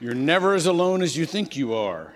You're 0.00 0.14
never 0.14 0.54
as 0.54 0.66
alone 0.66 1.02
as 1.02 1.16
you 1.16 1.26
think 1.26 1.56
you 1.56 1.74
are. 1.74 2.14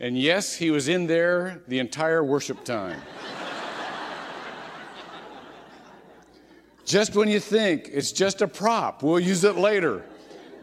And 0.00 0.18
yes, 0.18 0.56
he 0.56 0.70
was 0.70 0.88
in 0.88 1.06
there 1.06 1.62
the 1.68 1.78
entire 1.78 2.24
worship 2.24 2.64
time. 2.64 3.00
just 6.84 7.14
when 7.14 7.28
you 7.28 7.38
think 7.38 7.88
it's 7.92 8.12
just 8.12 8.42
a 8.42 8.48
prop, 8.48 9.02
we'll 9.02 9.20
use 9.20 9.44
it 9.44 9.56
later, 9.56 10.04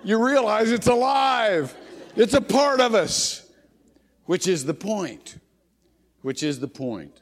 you 0.03 0.23
realize 0.23 0.71
it's 0.71 0.87
alive. 0.87 1.75
It's 2.15 2.33
a 2.33 2.41
part 2.41 2.81
of 2.81 2.95
us, 2.95 3.49
which 4.25 4.47
is 4.47 4.65
the 4.65 4.73
point. 4.73 5.37
Which 6.21 6.43
is 6.43 6.59
the 6.59 6.67
point. 6.67 7.21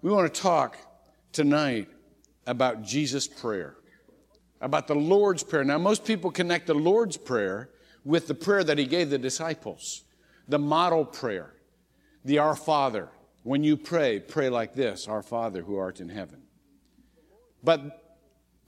We 0.00 0.10
want 0.10 0.32
to 0.32 0.40
talk 0.40 0.78
tonight 1.32 1.88
about 2.46 2.82
Jesus' 2.82 3.26
prayer, 3.26 3.76
about 4.60 4.86
the 4.86 4.94
Lord's 4.94 5.42
Prayer. 5.42 5.64
Now, 5.64 5.78
most 5.78 6.04
people 6.04 6.30
connect 6.30 6.66
the 6.66 6.74
Lord's 6.74 7.16
Prayer 7.16 7.70
with 8.04 8.26
the 8.26 8.34
prayer 8.34 8.64
that 8.64 8.78
He 8.78 8.86
gave 8.86 9.10
the 9.10 9.18
disciples, 9.18 10.04
the 10.48 10.58
model 10.58 11.04
prayer, 11.04 11.54
the 12.24 12.38
Our 12.38 12.56
Father. 12.56 13.08
When 13.42 13.64
you 13.64 13.76
pray, 13.76 14.20
pray 14.20 14.48
like 14.48 14.74
this 14.74 15.08
Our 15.08 15.22
Father 15.22 15.62
who 15.62 15.76
art 15.76 16.00
in 16.00 16.08
heaven. 16.08 16.42
But 17.62 18.16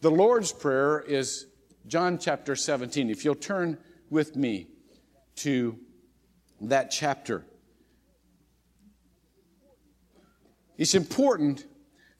the 0.01 0.11
Lord's 0.11 0.53
Prayer 0.53 1.01
is 1.01 1.47
John 1.87 2.19
chapter 2.19 2.57
17. 2.57 3.11
If 3.11 3.25
you'll 3.25 3.35
turn 3.35 3.79
with 4.11 4.37
me 4.37 4.69
to 5.37 5.79
that 6.61 6.91
chapter. 6.91 7.45
It's 10.77 10.95
important 10.95 11.67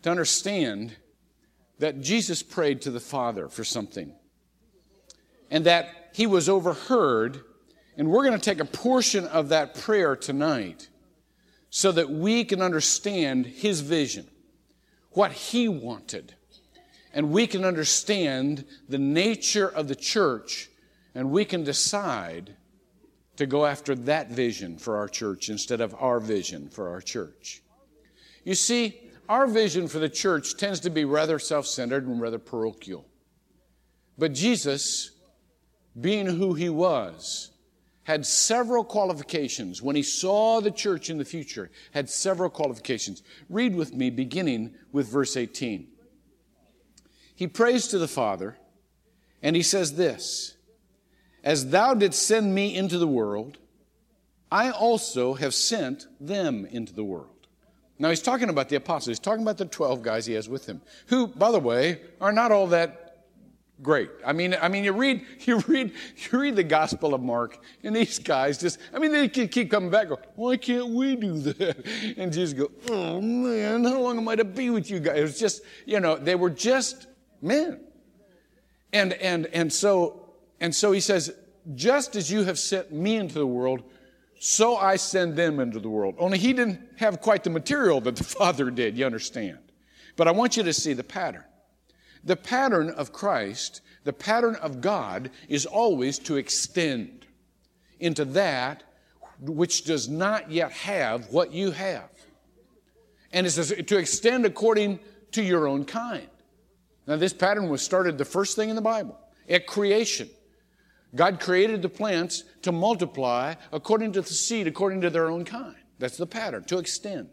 to 0.03 0.11
understand 0.11 0.97
that 1.81 2.01
Jesus 2.01 2.43
prayed 2.43 2.83
to 2.83 2.91
the 2.91 3.01
Father 3.01 3.49
for 3.49 3.65
something 3.65 4.13
and 5.51 5.65
that 5.67 6.11
he 6.15 6.27
was 6.27 6.49
overheard. 6.49 7.41
And 7.97 8.09
we're 8.11 8.25
going 8.25 8.39
to 8.39 8.45
take 8.45 8.61
a 8.61 8.65
portion 8.65 9.27
of 9.27 9.49
that 9.49 9.75
prayer 9.75 10.15
tonight 10.15 10.89
so 11.71 11.91
that 11.93 12.11
we 12.11 12.45
can 12.45 12.61
understand 12.61 13.47
his 13.47 13.81
vision, 13.81 14.29
what 15.11 15.33
he 15.33 15.69
wanted, 15.69 16.35
and 17.13 17.31
we 17.31 17.47
can 17.47 17.65
understand 17.65 18.65
the 18.89 18.99
nature 18.99 19.69
of 19.69 19.89
the 19.89 19.95
church, 19.95 20.69
and 21.15 21.31
we 21.31 21.45
can 21.45 21.65
decide 21.65 22.55
to 23.37 23.47
go 23.47 23.65
after 23.65 23.95
that 23.95 24.31
vision 24.31 24.77
for 24.77 24.97
our 24.97 25.09
church 25.09 25.49
instead 25.49 25.81
of 25.81 25.95
our 25.99 26.21
vision 26.21 26.69
for 26.69 26.91
our 26.91 27.01
church. 27.01 27.63
You 28.45 28.55
see, 28.55 29.10
our 29.31 29.47
vision 29.47 29.87
for 29.87 30.01
the 30.01 30.09
church 30.09 30.57
tends 30.57 30.81
to 30.81 30.91
be 30.91 31.05
rather 31.05 31.39
self 31.39 31.65
centered 31.65 32.05
and 32.05 32.21
rather 32.21 32.41
parochial. 32.41 33.07
But 34.19 34.35
Jesus, 34.35 35.13
being 35.99 36.27
who 36.27 36.55
he 36.55 36.69
was, 36.69 37.53
had 38.03 38.27
several 38.27 38.83
qualifications. 38.83 39.81
When 39.81 39.95
he 39.95 40.03
saw 40.03 40.61
the 40.61 40.73
church 40.73 41.11
in 41.11 41.19
the 41.19 41.25
future, 41.25 41.71
had 41.93 42.11
several 42.11 42.51
qualifications. 42.51 43.23
Read 43.49 43.77
with 43.77 43.95
me, 43.95 44.11
beginning 44.11 44.75
with 44.91 45.07
verse 45.07 45.37
18. 45.37 45.87
He 47.37 47.47
prays 47.47 47.87
to 47.87 47.99
the 47.99 48.09
Father, 48.09 48.59
and 49.45 49.55
he 49.55 49.63
says 49.63 49.95
this 49.95 50.57
As 51.45 51.71
thou 51.71 51.95
didst 51.95 52.27
send 52.27 52.53
me 52.53 52.75
into 52.75 52.99
the 52.99 53.07
world, 53.07 53.59
I 54.51 54.71
also 54.71 55.35
have 55.35 55.55
sent 55.55 56.09
them 56.19 56.67
into 56.67 56.93
the 56.93 57.05
world. 57.05 57.40
Now 58.01 58.09
he's 58.09 58.23
talking 58.23 58.49
about 58.49 58.71
the 58.71 58.77
apostles. 58.77 59.09
He's 59.09 59.19
talking 59.19 59.43
about 59.43 59.59
the 59.59 59.67
12 59.67 60.01
guys 60.01 60.25
he 60.25 60.33
has 60.33 60.49
with 60.49 60.65
him, 60.65 60.81
who, 61.09 61.27
by 61.27 61.53
the 61.53 61.61
way, 61.61 62.01
are 62.19 62.33
not 62.33 62.51
all 62.51 62.67
that 62.69 63.27
great. 63.83 64.09
I 64.25 64.33
mean, 64.33 64.57
I 64.61 64.69
mean, 64.69 64.85
you 64.85 64.93
read, 64.93 65.23
you 65.41 65.59
read, 65.69 65.93
you 66.17 66.41
read 66.41 66.57
the 66.57 66.65
Gospel 66.65 67.13
of 67.13 67.21
Mark, 67.21 67.63
and 67.85 67.95
these 67.95 68.19
guys 68.19 68.57
just, 68.57 68.79
I 68.95 68.99
mean, 68.99 69.13
they 69.13 69.29
keep 69.29 69.71
coming 69.71 69.91
back, 69.91 70.09
go, 70.09 70.19
why 70.35 70.57
can't 70.57 70.89
we 70.89 71.15
do 71.15 71.39
that? 71.41 71.87
And 72.17 72.33
Jesus 72.33 72.59
go, 72.59 72.71
oh 72.89 73.21
man, 73.21 73.85
how 73.85 74.01
long 74.01 74.17
am 74.17 74.27
I 74.29 74.37
to 74.37 74.45
be 74.45 74.71
with 74.71 74.91
you 74.91 74.99
guys? 74.99 75.19
It 75.19 75.23
was 75.23 75.39
just, 75.39 75.63
you 75.85 76.01
know, 76.01 76.17
they 76.17 76.35
were 76.35 76.51
just 76.51 77.07
men. 77.43 77.81
And, 78.95 79.13
and, 79.13 79.45
and 79.47 79.71
so, 79.71 80.31
and 80.59 80.75
so 80.75 80.93
he 80.93 81.01
says, 81.01 81.35
just 81.75 82.17
as 82.17 82.33
you 82.33 82.45
have 82.45 82.59
sent 82.59 82.91
me 82.93 83.17
into 83.17 83.35
the 83.35 83.47
world, 83.47 83.83
so 84.43 84.75
I 84.75 84.97
send 84.97 85.37
them 85.37 85.61
into 85.61 85.79
the 85.81 85.91
world. 85.91 86.15
Only 86.19 86.39
he 86.39 86.55
didn't 86.55 86.81
have 86.97 87.21
quite 87.21 87.45
the 87.45 87.51
material 87.51 88.01
that 88.01 88.17
the 88.17 88.25
Father 88.39 88.71
did, 88.71 88.97
you 88.97 89.05
understand. 89.05 89.59
But 90.17 90.29
I 90.29 90.31
want 90.31 90.57
you 90.57 90.63
to 90.63 90.73
see 90.73 90.95
the 90.95 91.05
pattern. 91.05 91.45
The 92.25 92.37
pattern 92.37 92.89
of 92.89 93.13
Christ, 93.13 93.83
the 94.05 94.15
pattern 94.15 94.55
of 94.57 94.81
God, 94.81 95.31
is 95.51 95.67
always 95.67 96.19
to 96.21 96.37
extend 96.37 97.27
into 97.99 98.25
that 98.25 98.83
which 99.43 99.85
does 99.85 100.09
not 100.09 100.51
yet 100.51 100.73
have 100.73 101.27
what 101.31 101.53
you 101.53 101.71
have. 101.73 102.09
And 103.33 103.47
it 103.47 103.51
says 103.51 103.75
to 103.87 103.99
extend 103.99 104.47
according 104.47 105.01
to 105.33 105.43
your 105.43 105.69
own 105.69 105.85
kind. 105.85 106.29
Now, 107.07 107.17
this 107.17 107.35
pattern 107.35 107.69
was 107.69 107.83
started 107.83 108.17
the 108.17 108.25
first 108.25 108.57
thing 108.57 108.71
in 108.71 108.77
the 108.77 108.83
Bible 108.83 109.19
at 109.51 109.67
creation. 109.67 110.31
God 111.15 111.41
created 111.41 111.83
the 111.83 111.89
plants 111.89 112.45
to 112.63 112.73
multiply 112.73 113.55
according 113.73 114.13
to 114.13 114.21
the 114.21 114.29
seed, 114.29 114.67
according 114.67 115.01
to 115.03 115.11
their 115.11 115.31
own 115.31 115.45
kind. 115.45 115.77
That's 115.99 116.17
the 116.17 116.27
pattern, 116.27 116.65
to 116.65 116.79
extend. 116.79 117.31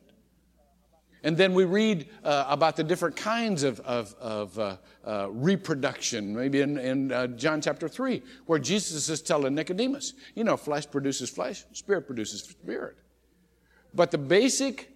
And 1.24 1.36
then 1.36 1.54
we 1.54 1.66
read 1.66 2.10
uh, 2.24 2.46
about 2.48 2.76
the 2.76 2.84
different 2.84 3.16
kinds 3.16 3.64
of, 3.64 3.80
of, 3.82 4.16
of 4.20 4.60
uh, 4.60 4.78
uh, 5.06 5.28
reproduction, 5.32 6.36
maybe 6.36 6.62
in, 6.62 6.78
in 6.78 7.12
uh, 7.12 7.28
John 7.28 7.60
chapter 7.60 7.90
3, 7.90 8.22
where 8.46 8.60
Jesus 8.60 9.10
is 9.10 9.22
telling 9.22 9.56
Nicodemus, 9.56 10.14
you 10.36 10.44
know, 10.44 10.56
flesh 10.56 10.90
produces 10.90 11.30
flesh, 11.30 11.66
spirit 11.74 12.04
produces 12.04 12.44
spirit. 12.44 12.98
But 13.94 14.12
the 14.12 14.18
basic 14.18 14.92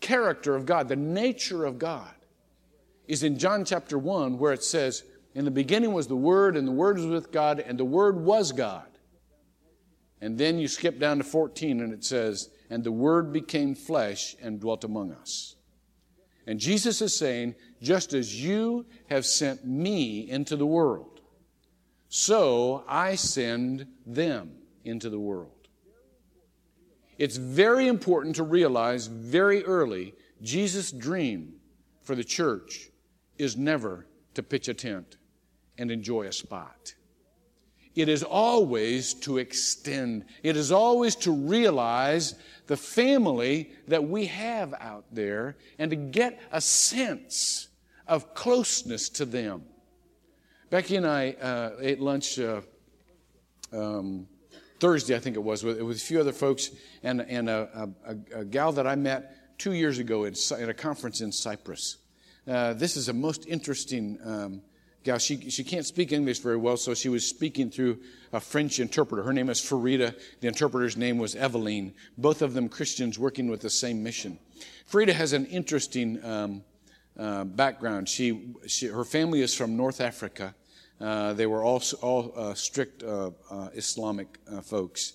character 0.00 0.54
of 0.54 0.64
God, 0.64 0.88
the 0.88 0.96
nature 0.96 1.64
of 1.64 1.78
God, 1.78 2.14
is 3.06 3.22
in 3.22 3.38
John 3.38 3.64
chapter 3.64 3.98
1, 3.98 4.38
where 4.38 4.52
it 4.52 4.62
says, 4.62 5.02
in 5.34 5.44
the 5.44 5.50
beginning 5.50 5.92
was 5.92 6.06
the 6.06 6.16
Word, 6.16 6.56
and 6.56 6.66
the 6.66 6.72
Word 6.72 6.96
was 6.96 7.06
with 7.06 7.32
God, 7.32 7.58
and 7.58 7.78
the 7.78 7.84
Word 7.84 8.20
was 8.20 8.52
God. 8.52 8.86
And 10.20 10.38
then 10.38 10.58
you 10.58 10.68
skip 10.68 10.98
down 10.98 11.18
to 11.18 11.24
14, 11.24 11.80
and 11.80 11.92
it 11.92 12.04
says, 12.04 12.50
And 12.70 12.84
the 12.84 12.92
Word 12.92 13.32
became 13.32 13.74
flesh 13.74 14.36
and 14.40 14.60
dwelt 14.60 14.84
among 14.84 15.12
us. 15.12 15.56
And 16.46 16.60
Jesus 16.60 17.02
is 17.02 17.18
saying, 17.18 17.56
Just 17.82 18.14
as 18.14 18.40
you 18.42 18.86
have 19.08 19.26
sent 19.26 19.66
me 19.66 20.30
into 20.30 20.56
the 20.56 20.66
world, 20.66 21.20
so 22.08 22.84
I 22.86 23.16
send 23.16 23.88
them 24.06 24.52
into 24.84 25.10
the 25.10 25.18
world. 25.18 25.50
It's 27.18 27.36
very 27.36 27.88
important 27.88 28.36
to 28.36 28.44
realize 28.44 29.08
very 29.08 29.64
early 29.64 30.14
Jesus' 30.42 30.92
dream 30.92 31.54
for 32.02 32.14
the 32.14 32.24
church 32.24 32.90
is 33.36 33.56
never 33.56 34.06
to 34.34 34.42
pitch 34.42 34.68
a 34.68 34.74
tent 34.74 35.16
and 35.78 35.90
enjoy 35.90 36.24
a 36.26 36.32
spot. 36.32 36.94
It 37.94 38.08
is 38.08 38.24
always 38.24 39.14
to 39.14 39.38
extend, 39.38 40.24
it 40.42 40.56
is 40.56 40.72
always 40.72 41.14
to 41.16 41.32
realize 41.32 42.34
the 42.66 42.76
family 42.76 43.70
that 43.86 44.02
we 44.02 44.26
have 44.26 44.74
out 44.74 45.04
there 45.12 45.56
and 45.78 45.90
to 45.90 45.96
get 45.96 46.40
a 46.50 46.60
sense 46.60 47.68
of 48.08 48.34
closeness 48.34 49.08
to 49.10 49.24
them. 49.24 49.62
Becky 50.70 50.96
and 50.96 51.06
I 51.06 51.32
uh, 51.32 51.70
ate 51.80 52.00
lunch 52.00 52.38
uh, 52.38 52.62
um, 53.72 54.26
Thursday, 54.80 55.14
I 55.14 55.20
think 55.20 55.36
it 55.36 55.42
was, 55.42 55.62
with, 55.62 55.80
with, 55.80 55.96
a 55.96 56.00
few 56.00 56.18
other 56.18 56.32
folks 56.32 56.70
and, 57.02 57.20
and 57.22 57.48
a, 57.48 57.90
a, 58.06 58.40
a, 58.40 58.44
gal 58.44 58.72
that 58.72 58.86
I 58.86 58.96
met 58.96 59.58
two 59.58 59.72
years 59.72 59.98
ago 59.98 60.24
at, 60.24 60.36
a 60.50 60.74
conference 60.74 61.20
in 61.20 61.30
Cyprus. 61.32 61.98
Uh, 62.46 62.74
this 62.74 62.96
is 62.96 63.08
a 63.08 63.12
most 63.12 63.46
interesting 63.46 64.18
um, 64.24 64.62
gal. 65.04 65.18
She, 65.18 65.50
she 65.50 65.62
can't 65.62 65.86
speak 65.86 66.12
English 66.12 66.40
very 66.40 66.56
well, 66.56 66.76
so 66.76 66.94
she 66.94 67.08
was 67.08 67.28
speaking 67.28 67.70
through 67.70 67.98
a 68.32 68.40
French 68.40 68.80
interpreter. 68.80 69.22
Her 69.22 69.32
name 69.32 69.50
is 69.50 69.60
Farida. 69.60 70.14
The 70.40 70.48
interpreter's 70.48 70.96
name 70.96 71.18
was 71.18 71.34
Eveline. 71.34 71.92
Both 72.18 72.42
of 72.42 72.54
them 72.54 72.68
Christians 72.68 73.18
working 73.18 73.48
with 73.48 73.60
the 73.60 73.70
same 73.70 74.02
mission. 74.02 74.38
Farida 74.90 75.12
has 75.12 75.32
an 75.32 75.46
interesting 75.46 76.24
um, 76.24 76.64
uh, 77.18 77.44
background. 77.44 78.08
She, 78.08 78.54
she, 78.66 78.86
her 78.86 79.04
family 79.04 79.42
is 79.42 79.54
from 79.54 79.76
North 79.76 80.00
Africa. 80.00 80.54
Uh, 81.00 81.32
they 81.34 81.46
were 81.46 81.62
all, 81.62 81.82
all 82.00 82.32
uh, 82.36 82.54
strict 82.54 83.02
uh, 83.02 83.30
uh, 83.50 83.68
Islamic 83.74 84.38
uh, 84.50 84.60
folks. 84.60 85.14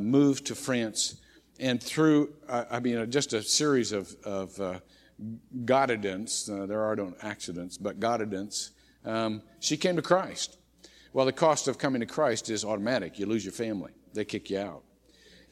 moved 0.00 0.46
to 0.46 0.54
France, 0.54 1.20
and 1.60 1.82
through, 1.82 2.32
I 2.48 2.80
mean, 2.80 3.10
just 3.10 3.32
a 3.32 3.42
series 3.42 3.92
of, 3.92 4.14
of 4.24 4.56
there 4.56 4.80
are 6.82 6.96
no 6.96 7.14
accidents, 7.22 7.76
but 7.76 8.00
God 8.00 8.20
events, 8.20 8.70
um, 9.04 9.42
she 9.60 9.76
came 9.76 9.96
to 9.96 10.02
Christ. 10.02 10.58
Well, 11.12 11.26
the 11.26 11.32
cost 11.32 11.68
of 11.68 11.78
coming 11.78 12.00
to 12.00 12.06
Christ 12.06 12.50
is 12.50 12.64
automatic. 12.64 13.18
You 13.18 13.26
lose 13.26 13.44
your 13.44 13.52
family, 13.52 13.92
they 14.14 14.24
kick 14.24 14.50
you 14.50 14.58
out. 14.58 14.82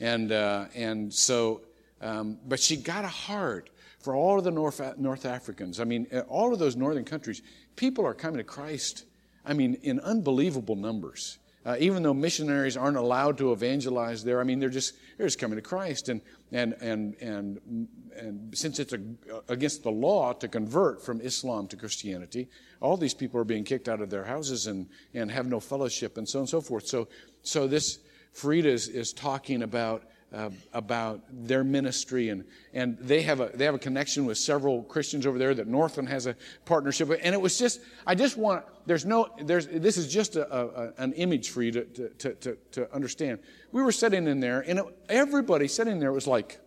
And, 0.01 0.31
uh, 0.33 0.67
and 0.75 1.13
so, 1.13 1.63
um, 2.01 2.39
but 2.47 2.61
she 2.61 2.77
got 2.77 3.05
a 3.05 3.09
heart 3.09 3.71
for 4.01 4.15
all 4.15 4.39
of 4.39 4.45
the 4.45 4.51
North, 4.51 4.81
North 4.99 5.25
Africans. 5.25 5.81
I 5.81 5.85
mean, 5.85 6.07
uh, 6.13 6.21
all 6.29 6.53
of 6.53 6.59
those 6.59 6.77
northern 6.77 7.05
countries, 7.05 7.43
people 7.75 8.07
are 8.07 8.15
coming 8.15 8.39
to 8.39 8.45
Christ. 8.45 9.05
I 9.45 9.55
mean, 9.55 9.75
in 9.83 10.01
unbelievable 10.01 10.77
numbers. 10.77 11.39
Uh, 11.67 11.75
even 11.81 12.01
though 12.05 12.15
missionaries 12.15 12.77
aren't 12.77 12.97
allowed 12.97 13.37
to 13.37 13.51
evangelize 13.51 14.23
there, 14.23 14.41
I 14.41 14.45
mean, 14.45 14.61
they're 14.61 14.69
just 14.69 14.95
they're 15.19 15.27
just 15.27 15.41
coming 15.41 15.57
to 15.57 15.63
Christ, 15.63 16.09
and 16.09 16.21
and 16.53 16.75
and 16.75 17.17
and 17.21 17.89
and 18.17 18.57
since 18.57 18.79
it's 18.79 18.93
a, 18.93 19.01
against 19.49 19.83
the 19.83 19.91
law 19.91 20.33
to 20.33 20.47
convert 20.47 21.05
from 21.05 21.21
Islam 21.21 21.67
to 21.69 21.77
Christianity, 21.77 22.49
all 22.81 22.97
these 22.97 23.15
people 23.15 23.41
are 23.41 23.45
being 23.45 23.65
kicked 23.65 23.89
out 23.89 24.01
of 24.01 24.11
their 24.11 24.23
houses 24.23 24.69
and 24.69 24.87
and 25.13 25.29
have 25.29 25.47
no 25.47 25.59
fellowship 25.59 26.19
and 26.19 26.29
so 26.29 26.39
on 26.39 26.43
and 26.43 26.49
so 26.49 26.61
forth. 26.61 26.87
So 26.87 27.09
so 27.43 27.67
this 27.67 27.99
Frida 28.33 28.69
is, 28.69 28.87
is 28.87 29.13
talking 29.13 29.63
about 29.65 30.05
uh, 30.33 30.51
about 30.73 31.21
their 31.31 31.63
ministry 31.63 32.31
and 32.31 32.45
and 32.75 32.99
they 32.99 33.23
have 33.23 33.41
a 33.41 33.51
they 33.55 33.65
have 33.65 33.75
a 33.75 33.79
connection 33.79 34.27
with 34.27 34.39
several 34.39 34.83
Christians 34.83 35.27
over 35.27 35.39
there 35.39 35.55
that 35.55 35.67
Northland 35.67 36.09
has 36.09 36.27
a 36.27 36.37
partnership 36.65 37.09
with. 37.09 37.21
And 37.23 37.35
it 37.35 37.41
was 37.41 37.59
just 37.59 37.81
I 38.07 38.15
just 38.15 38.37
want 38.37 38.65
there's 38.87 39.05
no 39.05 39.29
there's 39.43 39.67
this 39.67 39.97
is 39.97 40.13
just 40.13 40.37
a, 40.37 40.53
a 40.53 40.93
an 40.99 41.13
image 41.15 41.51
for 41.51 41.63
you 41.63 41.73
to, 41.73 41.85
to 41.85 42.35
to, 42.35 42.59
to 42.73 42.95
understand. 42.95 43.39
We 43.73 43.83
were 43.83 43.93
sitting 43.93 44.27
in 44.27 44.41
there 44.41 44.65
and 44.67 44.81
it, 44.81 44.85
everybody 45.09 45.69
sitting 45.69 46.01
there 46.01 46.13
was 46.13 46.27
like 46.27 46.61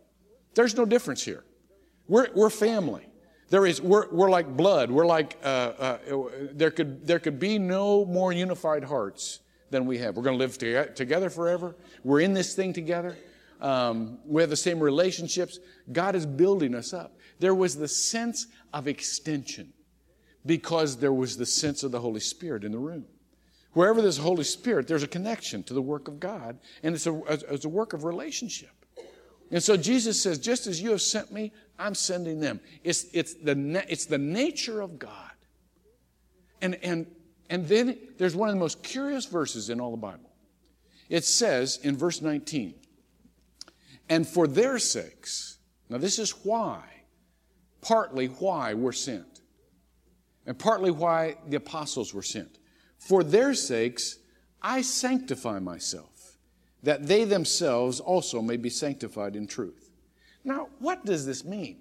there's 0.56 0.76
no 0.76 0.86
difference 0.86 1.24
here. 1.24 1.44
We're 2.08 2.30
we're 2.34 2.50
family. 2.50 3.06
There 3.50 3.66
is 3.66 3.82
we're, 3.82 4.08
we're 4.10 4.30
like 4.30 4.56
blood. 4.56 4.90
We're 4.90 5.08
like 5.08 5.38
uh, 5.44 5.48
uh, 5.48 5.98
there 6.54 6.72
could 6.72 7.06
there 7.06 7.20
could 7.20 7.40
be 7.40 7.60
no 7.60 8.06
more 8.06 8.32
unified 8.32 8.86
hearts 8.86 9.42
than 9.70 9.86
we 9.86 9.98
have. 10.00 10.16
We're 10.16 10.24
going 10.24 10.38
to 10.38 10.44
live 10.44 10.58
to, 10.60 10.94
together 10.94 11.30
forever. 11.30 11.76
We're 12.04 12.22
in 12.22 12.34
this 12.34 12.56
thing 12.56 12.74
together 12.74 13.16
um, 13.62 14.20
we 14.26 14.42
have 14.42 14.50
the 14.50 14.56
same 14.56 14.80
relationships. 14.80 15.60
God 15.92 16.16
is 16.16 16.26
building 16.26 16.76
us 16.76 16.94
up. 16.94 17.18
There 17.40 17.56
was 17.56 17.76
the 17.76 17.88
sense 17.88 18.48
of 18.74 18.88
extension 18.88 19.74
because 20.46 20.98
there 20.98 21.14
was 21.14 21.38
the 21.38 21.46
sense 21.46 21.84
of 21.84 21.92
the 21.92 22.00
Holy 22.00 22.20
Spirit 22.20 22.64
in 22.64 22.72
the 22.72 22.78
room. 22.78 23.06
Wherever 23.74 24.02
there's 24.02 24.18
Holy 24.18 24.44
Spirit, 24.44 24.88
there's 24.88 25.04
a 25.04 25.08
connection 25.08 25.64
to 25.64 25.74
the 25.74 25.82
work 25.82 26.08
of 26.08 26.20
God, 26.20 26.58
and 26.82 26.96
it's 26.96 27.06
a, 27.06 27.22
it's 27.54 27.66
a 27.66 27.70
work 27.70 27.94
of 27.94 28.04
relationship. 28.04 28.72
And 29.52 29.62
so 29.62 29.78
Jesus 29.78 30.22
says, 30.22 30.40
just 30.40 30.68
as 30.68 30.82
you 30.82 30.92
have 30.92 31.02
sent 31.02 31.32
me, 31.32 31.52
I'm 31.78 31.96
sending 31.96 32.40
them. 32.40 32.60
It's, 32.84 33.06
it's, 33.14 33.34
the, 33.36 33.84
it's 33.88 34.06
the 34.06 34.18
nature 34.18 34.82
of 34.82 35.00
God. 35.00 35.32
And, 36.62 36.76
and, 36.84 37.08
and 37.50 37.68
then 37.68 37.98
there's 38.18 38.36
one 38.36 38.50
of 38.50 38.56
the 38.56 38.60
most 38.60 38.84
curious 38.84 39.26
verses 39.26 39.70
in 39.70 39.80
all 39.80 39.92
the 39.92 39.98
Bible. 39.98 40.30
It 41.10 41.26
says 41.26 41.80
in 41.82 41.98
verse 41.98 42.22
19, 42.22 42.76
and 44.10 44.28
for 44.28 44.48
their 44.48 44.80
sakes. 44.80 45.58
Now, 45.90 45.98
this 45.98 46.20
is 46.20 46.32
why, 46.44 46.84
partly 47.82 48.28
why 48.28 48.74
we're 48.74 48.92
sent, 48.92 49.42
and 50.46 50.58
partly 50.58 50.92
why 50.92 51.38
the 51.48 51.58
apostles 51.58 52.14
were 52.14 52.24
sent. 52.24 52.58
For 52.98 53.24
their 53.24 53.54
sakes, 53.54 54.18
I 54.62 54.82
sanctify 54.82 55.60
myself, 55.60 56.38
that 56.84 57.08
they 57.08 57.24
themselves 57.24 58.00
also 58.00 58.42
may 58.42 58.58
be 58.58 58.70
sanctified 58.70 59.36
in 59.36 59.48
truth. 59.48 59.92
Now, 60.44 60.70
what 60.80 61.06
does 61.06 61.26
this 61.26 61.46
mean? 61.46 61.78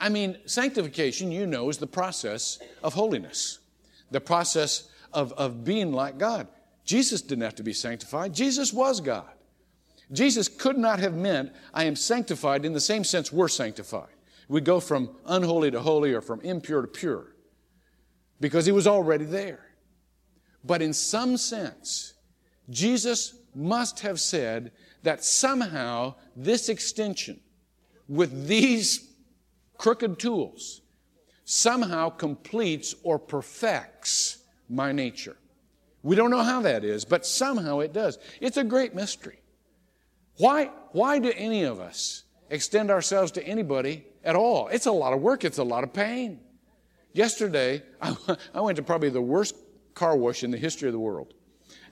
I 0.00 0.08
mean, 0.08 0.38
sanctification, 0.46 1.30
you 1.30 1.46
know, 1.46 1.68
is 1.70 1.78
the 1.78 1.86
process 1.86 2.58
of 2.82 2.94
holiness, 2.94 3.60
the 4.10 4.20
process 4.20 4.88
of, 5.12 5.32
of 5.34 5.64
being 5.64 5.92
like 5.92 6.18
God. 6.18 6.48
Jesus 6.84 7.22
didn't 7.22 7.44
have 7.44 7.54
to 7.56 7.62
be 7.62 7.72
sanctified, 7.72 8.34
Jesus 8.34 8.72
was 8.72 9.00
God. 9.00 9.33
Jesus 10.12 10.48
could 10.48 10.76
not 10.76 10.98
have 10.98 11.14
meant, 11.14 11.52
I 11.72 11.84
am 11.84 11.96
sanctified 11.96 12.64
in 12.64 12.72
the 12.72 12.80
same 12.80 13.04
sense 13.04 13.32
we're 13.32 13.48
sanctified. 13.48 14.08
We 14.48 14.60
go 14.60 14.80
from 14.80 15.16
unholy 15.26 15.70
to 15.70 15.80
holy 15.80 16.12
or 16.12 16.20
from 16.20 16.40
impure 16.42 16.82
to 16.82 16.88
pure 16.88 17.34
because 18.40 18.66
he 18.66 18.72
was 18.72 18.86
already 18.86 19.24
there. 19.24 19.64
But 20.62 20.82
in 20.82 20.92
some 20.92 21.36
sense, 21.36 22.14
Jesus 22.70 23.34
must 23.54 24.00
have 24.00 24.20
said 24.20 24.72
that 25.02 25.24
somehow 25.24 26.14
this 26.36 26.68
extension 26.68 27.40
with 28.08 28.46
these 28.46 29.10
crooked 29.78 30.18
tools 30.18 30.82
somehow 31.44 32.08
completes 32.08 32.94
or 33.02 33.18
perfects 33.18 34.38
my 34.68 34.92
nature. 34.92 35.36
We 36.02 36.16
don't 36.16 36.30
know 36.30 36.42
how 36.42 36.62
that 36.62 36.84
is, 36.84 37.04
but 37.04 37.26
somehow 37.26 37.80
it 37.80 37.92
does. 37.92 38.18
It's 38.40 38.56
a 38.56 38.64
great 38.64 38.94
mystery. 38.94 39.38
Why, 40.36 40.70
why 40.92 41.18
do 41.18 41.32
any 41.36 41.62
of 41.62 41.80
us 41.80 42.24
extend 42.50 42.90
ourselves 42.90 43.32
to 43.32 43.46
anybody 43.46 44.04
at 44.24 44.36
all? 44.36 44.68
It's 44.68 44.86
a 44.86 44.92
lot 44.92 45.12
of 45.12 45.20
work, 45.20 45.44
it's 45.44 45.58
a 45.58 45.64
lot 45.64 45.84
of 45.84 45.92
pain. 45.92 46.40
Yesterday, 47.12 47.82
I, 48.02 48.16
I 48.54 48.60
went 48.60 48.76
to 48.76 48.82
probably 48.82 49.10
the 49.10 49.20
worst 49.22 49.56
car 49.94 50.16
wash 50.16 50.42
in 50.42 50.50
the 50.50 50.58
history 50.58 50.88
of 50.88 50.92
the 50.92 50.98
world. 50.98 51.34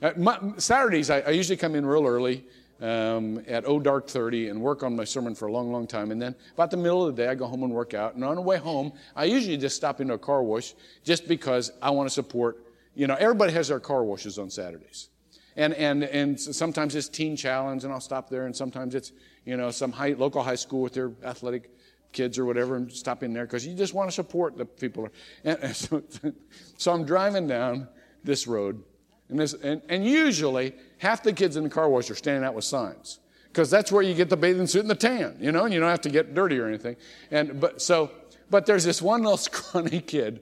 Uh, 0.01 0.11
my, 0.17 0.37
Saturdays, 0.57 1.09
I, 1.09 1.21
I, 1.21 1.29
usually 1.29 1.55
come 1.55 1.75
in 1.75 1.85
real 1.85 2.05
early 2.05 2.45
um, 2.81 3.41
at 3.47 3.63
oh 3.65 3.79
dark 3.79 4.07
30 4.09 4.49
and 4.49 4.61
work 4.61 4.83
on 4.83 4.95
my 4.95 5.05
sermon 5.05 5.33
for 5.33 5.47
a 5.47 5.51
long, 5.51 5.71
long 5.71 5.87
time. 5.87 6.11
And 6.11 6.21
then 6.21 6.35
about 6.53 6.69
the 6.69 6.77
middle 6.77 7.07
of 7.07 7.15
the 7.15 7.23
day, 7.23 7.29
I 7.29 7.35
go 7.35 7.47
home 7.47 7.63
and 7.63 7.71
work 7.71 7.93
out. 7.93 8.15
And 8.15 8.23
on 8.25 8.35
the 8.35 8.41
way 8.41 8.57
home, 8.57 8.91
I 9.15 9.23
usually 9.23 9.55
just 9.55 9.77
stop 9.77 10.01
into 10.01 10.13
a 10.13 10.17
car 10.17 10.43
wash 10.43 10.73
just 11.05 11.27
because 11.27 11.71
I 11.81 11.91
want 11.91 12.09
to 12.09 12.13
support, 12.13 12.65
you 12.93 13.07
know, 13.07 13.15
everybody 13.15 13.53
has 13.53 13.69
their 13.69 13.79
car 13.79 14.03
washes 14.03 14.37
on 14.37 14.49
Saturdays. 14.49 15.07
And, 15.55 15.73
and, 15.73 16.03
and 16.03 16.39
sometimes 16.39 16.95
it's 16.95 17.07
Teen 17.07 17.35
Challenge, 17.35 17.83
and 17.83 17.93
I'll 17.93 18.01
stop 18.01 18.29
there, 18.29 18.45
and 18.45 18.55
sometimes 18.55 18.95
it's, 18.95 19.11
you 19.45 19.55
know, 19.55 19.69
some 19.71 19.91
high, 19.91 20.13
local 20.17 20.41
high 20.41 20.55
school 20.55 20.81
with 20.81 20.93
their 20.93 21.11
athletic 21.23 21.69
kids 22.11 22.39
or 22.39 22.45
whatever, 22.45 22.75
and 22.75 22.91
stop 22.91 23.23
in 23.23 23.33
there 23.33 23.45
because 23.45 23.65
you 23.65 23.75
just 23.75 23.93
want 23.93 24.09
to 24.09 24.13
support 24.13 24.57
the 24.57 24.65
people. 24.65 25.09
And, 25.43 25.59
and 25.61 25.75
so, 25.75 26.03
so, 26.77 26.91
I'm 26.91 27.05
driving 27.05 27.47
down 27.47 27.87
this 28.23 28.47
road, 28.47 28.83
and, 29.29 29.39
this, 29.39 29.53
and, 29.53 29.81
and 29.89 30.05
usually 30.05 30.73
half 30.97 31.23
the 31.23 31.33
kids 31.33 31.55
in 31.55 31.63
the 31.63 31.69
car 31.69 31.89
wash 31.89 32.09
are 32.09 32.15
standing 32.15 32.43
out 32.43 32.53
with 32.53 32.65
signs 32.65 33.19
because 33.53 33.69
that's 33.69 33.91
where 33.91 34.01
you 34.01 34.15
get 34.15 34.29
the 34.29 34.37
bathing 34.37 34.65
suit 34.65 34.81
and 34.81 34.89
the 34.89 34.95
tan, 34.95 35.37
you 35.39 35.51
know, 35.51 35.65
and 35.65 35.73
you 35.73 35.79
don't 35.79 35.89
have 35.89 36.01
to 36.01 36.09
get 36.09 36.33
dirty 36.33 36.59
or 36.59 36.67
anything. 36.67 36.95
And 37.29 37.59
but 37.59 37.81
so, 37.81 38.09
but 38.49 38.65
there's 38.65 38.83
this 38.83 39.01
one 39.01 39.21
little 39.21 39.37
scrawny 39.37 40.01
kid 40.01 40.41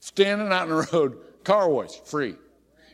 standing 0.00 0.48
out 0.48 0.68
in 0.68 0.74
the 0.74 0.88
road, 0.92 1.18
car 1.44 1.68
wash 1.68 2.00
free, 2.00 2.34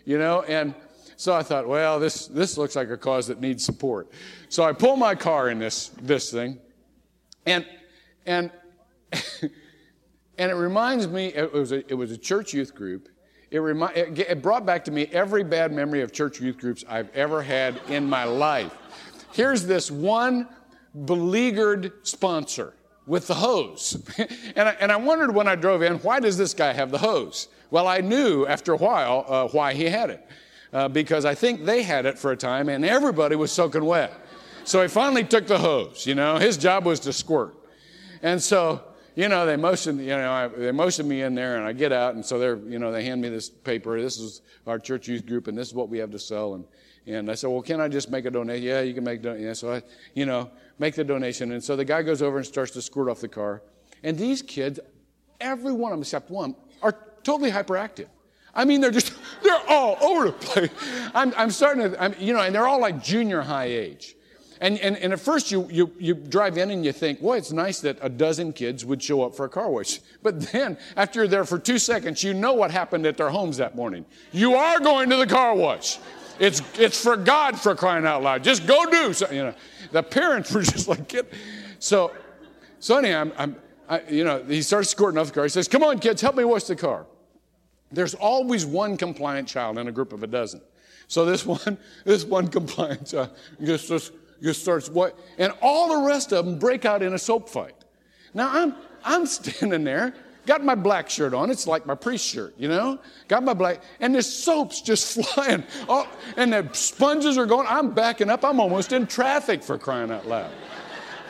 you 0.05 0.19
know, 0.19 0.43
and 0.43 0.75
so 1.25 1.33
I 1.33 1.43
thought, 1.43 1.67
well, 1.67 1.99
this, 1.99 2.27
this 2.27 2.59
looks 2.59 2.77
like 2.77 2.91
a 2.91 2.99
cause 2.99 3.29
that 3.29 3.41
needs 3.41 3.65
support. 3.65 4.11
So 4.51 4.63
I 4.63 4.75
pull 4.75 4.95
my 4.95 5.15
car 5.15 5.49
in 5.49 5.59
this, 5.59 5.89
this 6.03 6.31
thing, 6.31 6.59
and, 7.47 7.65
and, 8.27 8.51
and 9.41 10.51
it 10.51 10.55
reminds 10.55 11.09
me, 11.09 11.29
it 11.29 11.51
was 11.51 11.73
a, 11.73 11.91
it 11.91 11.95
was 11.95 12.11
a 12.11 12.19
church 12.19 12.53
youth 12.53 12.75
group. 12.75 13.09
It, 13.51 13.61
remi- 13.61 13.95
it, 13.95 14.19
it 14.19 14.43
brought 14.43 14.67
back 14.67 14.85
to 14.85 14.91
me 14.91 15.07
every 15.13 15.43
bad 15.45 15.73
memory 15.73 16.03
of 16.03 16.13
church 16.13 16.43
youth 16.43 16.59
groups 16.59 16.85
I've 16.87 17.09
ever 17.15 17.43
had 17.43 17.81
in 17.89 18.07
my 18.07 18.25
life. 18.25 18.75
Here's 19.33 19.65
this 19.65 19.91
one 19.91 20.47
beleaguered 21.07 22.07
sponsor 22.07 22.75
with 23.07 23.29
the 23.29 23.35
hose. 23.35 24.07
and, 24.57 24.69
I, 24.69 24.73
and 24.73 24.93
I 24.93 24.97
wondered 24.97 25.35
when 25.35 25.49
I 25.49 25.55
drove 25.55 25.81
in, 25.81 25.95
why 26.01 26.21
does 26.21 26.37
this 26.37 26.53
guy 26.53 26.75
have 26.75 26.91
the 26.91 26.99
hose? 26.99 27.49
Well, 27.71 27.89
I 27.89 28.03
knew 28.03 28.45
after 28.47 28.75
a 28.75 28.77
while 28.77 29.25
uh, 29.27 29.49
why 29.49 29.73
he 29.73 29.85
had 29.85 30.11
it 30.11 30.29
uh, 30.75 30.89
because 30.89 31.25
I 31.25 31.35
think 31.35 31.65
they 31.65 31.83
had 31.85 32.05
it 32.05 32.19
for 32.19 32.33
a 32.33 32.37
time 32.37 32.69
and 32.69 32.85
everybody 32.85 33.37
was 33.37 33.53
soaking 33.53 33.85
wet. 33.85 34.13
So 34.65 34.83
he 34.83 34.89
finally 34.89 35.25
took 35.25 35.47
the 35.47 35.59
hose, 35.59 36.07
you 36.07 36.15
know, 36.15 36.37
his 36.37 36.57
job 36.57 36.85
was 36.85 37.01
to 37.01 37.13
squirt. 37.13 37.55
And 38.23 38.43
so, 38.43 38.83
you 39.15 39.29
know, 39.29 39.47
they 39.47 39.57
motioned, 39.57 40.01
you 40.01 40.09
know, 40.09 40.33
I, 40.33 40.49
they 40.49 40.73
motioned 40.73 41.09
me 41.09 41.23
in 41.23 41.35
there 41.35 41.57
and 41.57 41.65
I 41.65 41.73
get 41.73 41.93
out 41.93 42.15
and 42.15 42.27
so 42.27 42.39
they're, 42.39 42.57
you 42.57 42.81
know, 42.81 42.91
they 42.91 43.05
hand 43.05 43.23
me 43.23 43.29
this 43.29 43.49
paper. 43.49 44.01
This 44.01 44.19
is 44.19 44.43
our 44.67 44.79
church 44.79 45.07
youth 45.07 45.27
group 45.27 45.47
and 45.47 45.57
this 45.57 45.69
is 45.69 45.75
what 45.75 45.89
we 45.89 45.99
have 45.99 46.11
to 46.11 46.19
sell. 46.19 46.55
And, 46.55 46.65
and 47.07 47.31
I 47.31 47.35
said, 47.35 47.51
well, 47.51 47.63
can 47.63 47.81
I 47.81 47.87
just 47.87 48.11
make 48.11 48.25
a 48.25 48.31
donation? 48.31 48.65
Yeah, 48.65 48.81
you 48.81 48.95
can 48.95 49.05
make 49.05 49.23
donation. 49.23 49.47
Yeah, 49.47 49.53
so 49.53 49.75
I, 49.75 49.83
you 50.15 50.27
know, 50.27 50.51
make 50.79 50.97
the 50.97 51.05
donation. 51.05 51.53
And 51.53 51.63
so 51.63 51.77
the 51.77 51.85
guy 51.85 52.03
goes 52.03 52.21
over 52.21 52.39
and 52.39 52.47
starts 52.47 52.73
to 52.73 52.83
squirt 52.83 53.09
off 53.09 53.21
the 53.21 53.29
car. 53.29 53.63
And 54.03 54.19
these 54.19 54.43
kids, 54.43 54.81
every 55.41 55.73
one 55.73 55.93
of 55.93 55.99
them 55.99 56.03
except 56.03 56.31
one, 56.31 56.57
are 56.83 56.97
totally 57.23 57.53
hyperactive. 57.53 58.07
I 58.55 58.65
mean, 58.65 58.81
they're 58.81 58.91
just, 58.91 59.13
they're 59.45 59.69
all 59.69 59.97
over 60.01 60.27
the 60.27 60.33
place. 60.33 60.71
I'm, 61.15 61.33
I'm 61.37 61.51
starting 61.51 61.91
to, 61.91 62.03
I'm, 62.03 62.15
you 62.19 62.33
know, 62.33 62.41
and 62.41 62.55
they're 62.55 62.67
all 62.67 62.81
like 62.81 63.03
junior 63.03 63.43
high 63.43 63.67
age. 63.67 64.17
And, 64.61 64.79
and, 64.79 64.97
and 64.97 65.13
at 65.13 65.21
first 65.21 65.51
you, 65.51 65.69
you, 65.71 65.93
you 65.99 66.15
drive 66.15 66.57
in 66.57 66.71
and 66.71 66.85
you 66.85 66.93
think, 66.93 67.19
well, 67.21 67.37
it's 67.37 67.53
nice 67.53 67.81
that 67.81 67.99
a 68.01 68.09
dozen 68.09 68.53
kids 68.53 68.85
would 68.85 69.03
show 69.03 69.23
up 69.23 69.35
for 69.35 69.45
a 69.45 69.49
car 69.49 69.69
wash. 69.69 70.01
But 70.23 70.41
then, 70.53 70.79
after 70.97 71.21
you're 71.21 71.29
there 71.29 71.45
for 71.45 71.59
two 71.59 71.79
seconds, 71.79 72.23
you 72.23 72.35
know 72.35 72.55
what 72.55 72.71
happened 72.71 73.05
at 73.07 73.17
their 73.17 73.31
homes 73.31 73.59
that 73.59 73.75
morning. 73.75 74.07
You 74.33 74.55
are 74.55 74.81
going 74.81 75.11
to 75.11 75.17
the 75.17 75.27
car 75.27 75.55
wash. 75.55 75.99
It's, 76.39 76.63
it's 76.79 77.01
for 77.01 77.17
God 77.17 77.61
for 77.61 77.75
crying 77.75 78.07
out 78.07 78.23
loud. 78.23 78.43
Just 78.43 78.67
go 78.67 78.87
do 78.91 79.13
something. 79.13 79.37
You 79.37 79.45
know, 79.45 79.55
the 79.93 80.03
parents 80.03 80.53
were 80.55 80.63
just 80.63 80.89
like, 80.89 81.09
get. 81.09 81.33
So, 81.79 82.13
so 82.79 82.99
I'm, 82.99 83.33
I'm 83.37 83.57
I, 83.89 84.01
you 84.09 84.25
know, 84.25 84.43
he 84.43 84.63
starts 84.63 84.89
squirting 84.89 85.19
off 85.19 85.29
the 85.29 85.35
car. 85.35 85.43
He 85.45 85.51
says, 85.51 85.69
come 85.69 85.83
on, 85.83 85.99
kids, 85.99 86.23
help 86.23 86.37
me 86.37 86.45
wash 86.45 86.65
the 86.65 86.77
car. 86.77 87.07
There's 87.95 88.15
always 88.15 88.67
one 88.67 88.97
compliant 88.97 89.49
child 89.49 89.79
in 89.79 89.89
a 89.89 89.93
group 89.93 90.13
of 90.13 90.23
a 90.23 90.27
dozen. 90.27 90.61
So 91.09 91.25
this 91.25 91.47
one, 91.47 91.79
this 92.05 92.25
one 92.25 92.49
compliant 92.49 93.07
child 93.07 93.31
just, 93.63 93.89
just, 93.89 94.13
just 94.43 94.63
starts 94.63 94.89
what, 94.89 95.19
and 95.39 95.53
all 95.63 96.01
the 96.01 96.07
rest 96.07 96.33
of 96.33 96.45
them 96.45 96.59
break 96.59 96.85
out 96.85 97.03
in 97.03 97.15
a 97.15 97.19
soap 97.19 97.49
fight. 97.49 97.75
Now 98.35 98.51
I'm, 98.53 98.75
I'm 99.05 99.27
standing 99.27 99.85
there 99.85 100.15
Got 100.47 100.63
my 100.63 100.75
black 100.75 101.09
shirt 101.09 101.33
on. 101.33 101.51
It's 101.51 101.67
like 101.67 101.87
my 101.87 101.95
priest 101.95 102.27
shirt, 102.27 102.55
you 102.59 102.69
know? 102.69 102.99
Got 103.29 103.45
my 103.45 103.55
black, 103.55 103.83
and 104.01 104.15
there's 104.15 104.31
soap's 104.31 104.83
just 104.83 105.23
flying. 105.35 105.65
Oh, 105.89 106.07
and 106.37 106.53
the 106.53 106.69
sponges 106.73 107.39
are 107.39 107.47
going. 107.47 107.67
I'm 107.69 107.93
backing 107.93 108.29
up. 108.29 108.45
I'm 108.45 108.61
almost 108.61 108.93
in 108.93 109.07
traffic 109.07 109.63
for 109.63 109.79
crying 109.79 110.11
out 110.11 110.29
loud. 110.29 110.51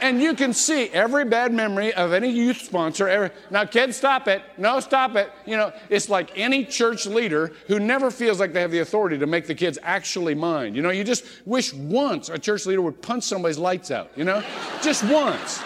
And 0.04 0.20
you 0.20 0.34
can 0.34 0.52
see 0.52 0.90
every 0.90 1.24
bad 1.24 1.50
memory 1.50 1.94
of 1.94 2.12
any 2.12 2.28
youth 2.28 2.60
sponsor. 2.60 3.08
Every, 3.08 3.30
now, 3.50 3.64
kids, 3.64 3.96
stop 3.96 4.28
it. 4.28 4.42
No, 4.58 4.78
stop 4.80 5.16
it. 5.16 5.32
You 5.46 5.56
know, 5.56 5.72
it's 5.88 6.10
like 6.10 6.30
any 6.36 6.66
church 6.66 7.06
leader 7.06 7.52
who 7.68 7.80
never 7.80 8.10
feels 8.10 8.38
like 8.38 8.52
they 8.52 8.60
have 8.60 8.70
the 8.70 8.80
authority 8.80 9.16
to 9.16 9.26
make 9.26 9.46
the 9.46 9.54
kids 9.54 9.78
actually 9.82 10.34
mind. 10.34 10.76
You 10.76 10.82
know, 10.82 10.90
you 10.90 11.04
just 11.04 11.24
wish 11.46 11.72
once 11.72 12.28
a 12.28 12.38
church 12.38 12.66
leader 12.66 12.82
would 12.82 13.00
punch 13.00 13.24
somebody's 13.24 13.56
lights 13.56 13.90
out, 13.90 14.10
you 14.14 14.24
know? 14.24 14.44
just 14.82 15.04
once. 15.04 15.62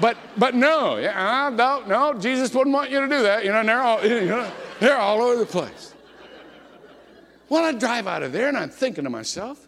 But 0.00 0.16
but 0.36 0.56
no, 0.56 0.96
yeah, 0.96 1.48
no, 1.54 1.84
no, 1.86 2.14
Jesus 2.18 2.52
wouldn't 2.52 2.74
want 2.74 2.90
you 2.90 3.00
to 3.00 3.08
do 3.08 3.22
that. 3.22 3.44
You 3.44 3.52
know, 3.52 3.60
and 3.60 3.68
they're 3.68 3.80
all 3.80 4.04
you 4.04 4.26
know, 4.26 4.50
they're 4.80 4.98
all 4.98 5.22
over 5.22 5.38
the 5.38 5.46
place. 5.46 5.94
Well, 7.48 7.64
I 7.64 7.78
drive 7.78 8.08
out 8.08 8.24
of 8.24 8.32
there 8.32 8.48
and 8.48 8.56
I'm 8.56 8.70
thinking 8.70 9.04
to 9.04 9.10
myself, 9.10 9.67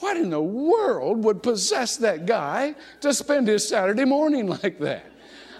what 0.00 0.16
in 0.16 0.30
the 0.30 0.40
world 0.40 1.24
would 1.24 1.42
possess 1.42 1.96
that 1.98 2.26
guy 2.26 2.74
to 3.00 3.14
spend 3.14 3.48
his 3.48 3.66
Saturday 3.66 4.04
morning 4.04 4.46
like 4.62 4.78
that? 4.80 5.06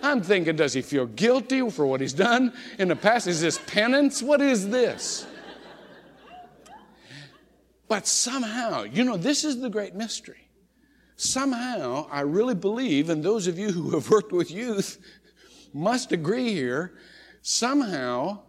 I'm 0.02 0.22
thinking, 0.22 0.56
does 0.56 0.72
he 0.72 0.82
feel 0.82 1.06
guilty 1.06 1.68
for 1.70 1.86
what 1.86 2.00
he's 2.00 2.14
done 2.14 2.54
in 2.78 2.88
the 2.88 2.96
past? 2.96 3.26
Is 3.26 3.40
this 3.40 3.58
penance? 3.66 4.22
What 4.22 4.40
is 4.40 4.68
this? 4.68 5.26
But 7.86 8.06
somehow, 8.06 8.84
you 8.84 9.04
know, 9.04 9.16
this 9.16 9.44
is 9.44 9.60
the 9.60 9.68
great 9.68 9.94
mystery 9.94 10.50
somehow 11.20 12.08
I 12.10 12.22
really 12.22 12.54
believe, 12.54 13.10
and 13.10 13.22
those 13.22 13.46
of 13.46 13.58
you 13.58 13.70
who 13.70 13.90
have 13.90 14.10
worked 14.10 14.32
with 14.32 14.50
youth 14.50 14.98
must 15.72 16.12
agree 16.12 16.52
here, 16.52 16.94
somehow 17.42 18.40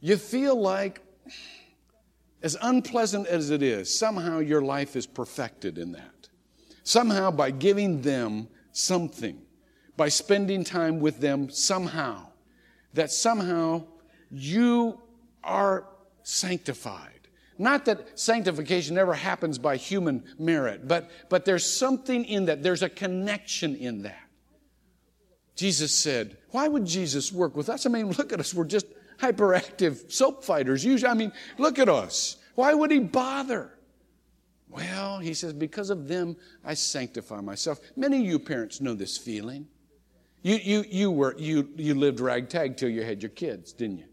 you 0.00 0.16
feel 0.16 0.60
like, 0.60 1.00
as 2.42 2.56
unpleasant 2.60 3.26
as 3.26 3.50
it 3.50 3.62
is, 3.62 3.96
somehow 3.96 4.38
your 4.38 4.62
life 4.62 4.96
is 4.96 5.06
perfected 5.06 5.78
in 5.78 5.92
that. 5.92 6.28
Somehow 6.84 7.30
by 7.30 7.50
giving 7.50 8.02
them 8.02 8.48
something, 8.72 9.40
by 9.96 10.08
spending 10.08 10.64
time 10.64 11.00
with 11.00 11.20
them 11.20 11.50
somehow, 11.50 12.26
that 12.94 13.10
somehow 13.10 13.84
you 14.30 15.00
are 15.42 15.86
sanctified. 16.22 17.12
Not 17.58 17.86
that 17.86 18.18
sanctification 18.18 18.94
never 18.94 19.14
happens 19.14 19.58
by 19.58 19.76
human 19.76 20.22
merit, 20.38 20.86
but, 20.86 21.10
but 21.28 21.44
there's 21.44 21.70
something 21.70 22.24
in 22.24 22.44
that. 22.44 22.62
There's 22.62 22.84
a 22.84 22.88
connection 22.88 23.74
in 23.74 24.02
that. 24.02 24.28
Jesus 25.56 25.92
said, 25.92 26.36
Why 26.52 26.68
would 26.68 26.86
Jesus 26.86 27.32
work 27.32 27.56
with 27.56 27.68
us? 27.68 27.84
I 27.84 27.88
mean, 27.88 28.12
look 28.12 28.32
at 28.32 28.38
us. 28.38 28.54
We're 28.54 28.64
just 28.64 28.86
hyperactive 29.20 30.10
soap 30.10 30.44
fighters. 30.44 30.84
Usually, 30.84 31.10
I 31.10 31.14
mean, 31.14 31.32
look 31.58 31.78
at 31.78 31.88
us. 31.88 32.36
Why 32.54 32.74
would 32.74 32.90
he 32.90 32.98
bother? 32.98 33.78
Well, 34.68 35.18
he 35.18 35.34
says, 35.34 35.52
because 35.52 35.90
of 35.90 36.08
them, 36.08 36.36
I 36.64 36.74
sanctify 36.74 37.40
myself. 37.40 37.80
Many 37.96 38.20
of 38.20 38.26
you 38.26 38.38
parents 38.38 38.80
know 38.80 38.94
this 38.94 39.16
feeling. 39.16 39.66
You, 40.42 40.56
you, 40.56 40.84
you, 40.88 41.10
were, 41.10 41.34
you, 41.38 41.68
you 41.76 41.94
lived 41.94 42.20
ragtag 42.20 42.76
till 42.76 42.88
you 42.88 43.02
had 43.02 43.22
your 43.22 43.30
kids, 43.30 43.72
didn't 43.72 43.98
you? 43.98 44.04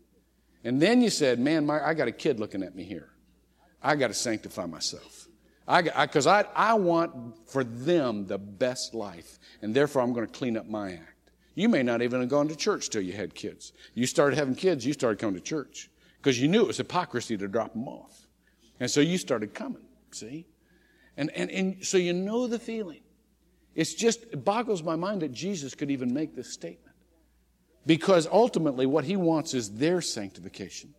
And 0.63 0.81
then 0.81 1.01
you 1.01 1.09
said, 1.09 1.39
man, 1.39 1.65
my, 1.65 1.85
I 1.85 1.93
got 1.93 2.07
a 2.07 2.11
kid 2.11 2.39
looking 2.39 2.63
at 2.63 2.75
me 2.75 2.83
here. 2.83 3.09
I 3.81 3.95
got 3.95 4.07
to 4.07 4.13
sanctify 4.13 4.65
myself. 4.65 5.27
I 5.67 5.81
Because 5.81 6.25
I, 6.27 6.41
I, 6.41 6.45
I 6.55 6.73
want 6.73 7.37
for 7.47 7.63
them 7.63 8.25
the 8.27 8.37
best 8.37 8.93
life, 8.93 9.39
and 9.61 9.75
therefore 9.75 10.01
I'm 10.01 10.13
going 10.13 10.25
to 10.25 10.31
clean 10.31 10.57
up 10.57 10.67
my 10.67 10.93
act. 10.93 11.14
You 11.55 11.69
may 11.69 11.83
not 11.83 12.01
even 12.01 12.19
have 12.19 12.29
gone 12.29 12.49
to 12.49 12.55
church 12.55 12.89
till 12.89 13.01
you 13.01 13.13
had 13.13 13.33
kids. 13.33 13.71
You 13.93 14.05
started 14.05 14.37
having 14.37 14.55
kids, 14.55 14.85
you 14.85 14.93
started 14.93 15.19
coming 15.19 15.35
to 15.35 15.41
church 15.41 15.89
because 16.17 16.39
you 16.39 16.47
knew 16.47 16.61
it 16.61 16.67
was 16.67 16.77
hypocrisy 16.77 17.37
to 17.37 17.47
drop 17.47 17.73
them 17.73 17.87
off. 17.87 18.27
And 18.79 18.91
so 18.91 18.99
you 18.99 19.17
started 19.17 19.53
coming, 19.53 19.85
see? 20.11 20.47
And, 21.17 21.31
and, 21.31 21.49
and 21.49 21.85
so 21.85 21.97
you 21.97 22.13
know 22.13 22.47
the 22.47 22.59
feeling. 22.59 23.01
It's 23.73 23.93
just, 23.93 24.23
it 24.23 24.43
boggles 24.43 24.83
my 24.83 24.95
mind 24.95 25.21
that 25.21 25.31
Jesus 25.31 25.75
could 25.75 25.91
even 25.91 26.13
make 26.13 26.35
this 26.35 26.51
statement. 26.51 26.95
Because 27.85 28.27
ultimately, 28.27 28.85
what 28.85 29.03
he 29.03 29.15
wants 29.15 29.53
is 29.53 29.75
their 29.75 30.01
sanctification. 30.01 30.93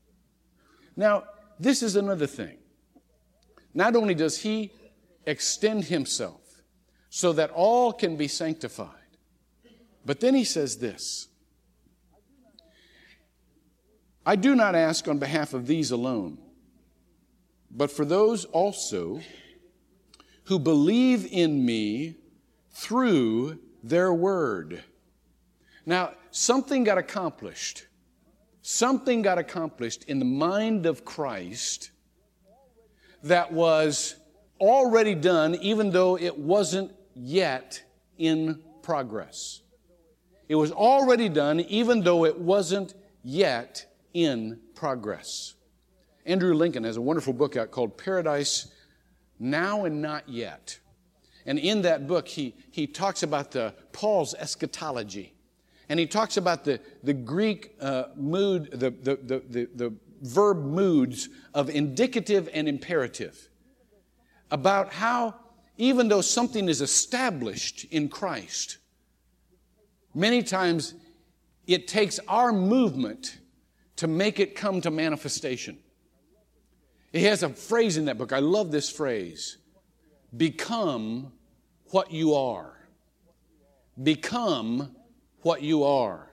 Now, 0.94 1.24
this 1.58 1.82
is 1.82 1.96
another 1.96 2.26
thing. 2.26 2.58
Not 3.74 3.96
only 3.96 4.14
does 4.14 4.38
he 4.38 4.72
extend 5.26 5.84
himself 5.84 6.62
so 7.10 7.32
that 7.32 7.50
all 7.50 7.92
can 7.92 8.16
be 8.16 8.28
sanctified, 8.28 8.95
but 10.06 10.20
then 10.20 10.34
he 10.34 10.44
says 10.44 10.78
this 10.78 11.28
I 14.24 14.36
do 14.36 14.54
not 14.54 14.74
ask 14.74 15.06
on 15.08 15.18
behalf 15.18 15.52
of 15.52 15.66
these 15.66 15.90
alone, 15.90 16.38
but 17.70 17.90
for 17.90 18.04
those 18.04 18.44
also 18.46 19.20
who 20.44 20.58
believe 20.58 21.26
in 21.30 21.64
me 21.64 22.16
through 22.70 23.58
their 23.82 24.12
word. 24.12 24.82
Now, 25.84 26.12
something 26.30 26.84
got 26.84 26.98
accomplished. 26.98 27.86
Something 28.62 29.22
got 29.22 29.38
accomplished 29.38 30.04
in 30.04 30.18
the 30.18 30.24
mind 30.24 30.86
of 30.86 31.04
Christ 31.04 31.90
that 33.22 33.52
was 33.52 34.16
already 34.60 35.14
done, 35.14 35.54
even 35.56 35.90
though 35.90 36.16
it 36.16 36.36
wasn't 36.36 36.92
yet 37.14 37.82
in 38.18 38.62
progress. 38.82 39.62
It 40.48 40.54
was 40.54 40.70
already 40.70 41.28
done, 41.28 41.60
even 41.60 42.02
though 42.02 42.24
it 42.24 42.38
wasn't 42.38 42.94
yet 43.22 43.86
in 44.14 44.60
progress. 44.74 45.54
Andrew 46.24 46.54
Lincoln 46.54 46.84
has 46.84 46.96
a 46.96 47.00
wonderful 47.00 47.32
book 47.32 47.56
out 47.56 47.70
called 47.70 47.96
Paradise 47.96 48.68
Now 49.38 49.84
and 49.84 50.02
Not 50.02 50.28
Yet. 50.28 50.78
And 51.46 51.58
in 51.58 51.82
that 51.82 52.06
book, 52.06 52.26
he, 52.26 52.54
he 52.70 52.86
talks 52.86 53.22
about 53.22 53.52
the 53.52 53.74
Paul's 53.92 54.34
eschatology. 54.34 55.34
And 55.88 56.00
he 56.00 56.06
talks 56.06 56.36
about 56.36 56.64
the, 56.64 56.80
the 57.04 57.14
Greek 57.14 57.76
uh, 57.80 58.06
mood, 58.16 58.70
the, 58.72 58.90
the, 58.90 59.16
the, 59.16 59.42
the, 59.48 59.68
the 59.74 59.94
verb 60.22 60.64
moods 60.64 61.28
of 61.54 61.70
indicative 61.70 62.48
and 62.52 62.68
imperative 62.68 63.48
about 64.50 64.92
how, 64.92 65.34
even 65.76 66.08
though 66.08 66.20
something 66.20 66.68
is 66.68 66.80
established 66.80 67.84
in 67.90 68.08
Christ, 68.08 68.78
many 70.16 70.42
times 70.42 70.94
it 71.66 71.86
takes 71.86 72.18
our 72.26 72.52
movement 72.52 73.38
to 73.96 74.08
make 74.08 74.40
it 74.40 74.56
come 74.56 74.80
to 74.80 74.90
manifestation. 74.90 75.78
He 77.12 77.24
has 77.24 77.42
a 77.42 77.50
phrase 77.50 77.96
in 77.96 78.06
that 78.06 78.18
book. 78.18 78.32
I 78.32 78.40
love 78.40 78.70
this 78.70 78.90
phrase 78.90 79.58
become 80.36 81.32
what 81.90 82.10
you 82.10 82.34
are. 82.34 82.72
Become 84.02 84.94
what 85.42 85.62
you 85.62 85.84
are. 85.84 86.30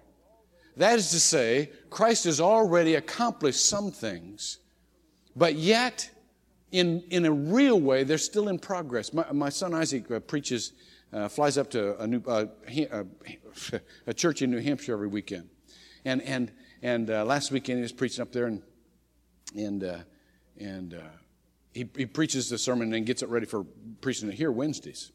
That 0.76 0.98
is 0.98 1.12
to 1.12 1.20
say, 1.20 1.72
Christ 1.90 2.26
has 2.26 2.42
already 2.42 2.96
accomplished 2.96 3.66
some 3.66 3.92
things, 3.92 4.58
but 5.36 5.56
yet, 5.56 6.10
in, 6.72 7.04
in 7.12 7.26
a 7.26 7.32
real 7.32 7.80
way, 7.80 8.04
they're 8.04 8.18
still 8.18 8.50
in 8.50 8.58
progress. 8.58 9.14
My, 9.14 9.26
my 9.32 9.50
son 9.50 9.74
Isaac 9.74 10.10
uh, 10.10 10.20
preaches, 10.20 10.74
uh, 11.14 11.28
flies 11.28 11.58
up 11.58 11.70
to 11.72 12.00
a, 12.02 12.08
new, 12.08 12.22
uh, 12.28 12.46
a 14.08 14.14
church 14.14 14.42
in 14.42 14.52
New 14.52 14.60
Hampshire 14.60 14.94
every 14.94 15.08
weekend. 15.08 15.50
And, 16.06 16.22
and, 16.24 16.52
and 16.82 17.10
uh, 17.10 17.24
last 17.24 17.52
weekend 17.52 17.78
he 17.78 17.84
was 17.84 17.92
preaching 17.92 18.22
up 18.22 18.32
there, 18.32 18.48
and, 18.48 18.62
and, 19.56 19.84
uh, 19.84 19.98
and 20.60 20.94
uh, 20.96 20.98
he, 21.74 21.88
he 21.96 22.06
preaches 22.06 22.50
the 22.50 22.58
sermon 22.58 22.94
and 22.94 23.06
gets 23.06 23.22
it 23.22 23.30
ready 23.30 23.46
for 23.46 23.66
preaching 24.02 24.30
it 24.30 24.36
here 24.36 24.52
Wednesdays. 24.52 25.12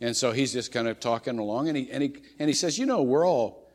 And 0.00 0.16
so 0.16 0.30
he's 0.30 0.52
just 0.52 0.70
kind 0.70 0.86
of 0.86 1.00
talking 1.00 1.38
along, 1.38 1.68
and 1.68 1.76
he, 1.76 1.90
and 1.90 2.02
he, 2.02 2.14
and 2.38 2.48
he 2.48 2.54
says, 2.54 2.78
You 2.78 2.86
know, 2.86 3.02
we're 3.02 3.26
all. 3.26 3.66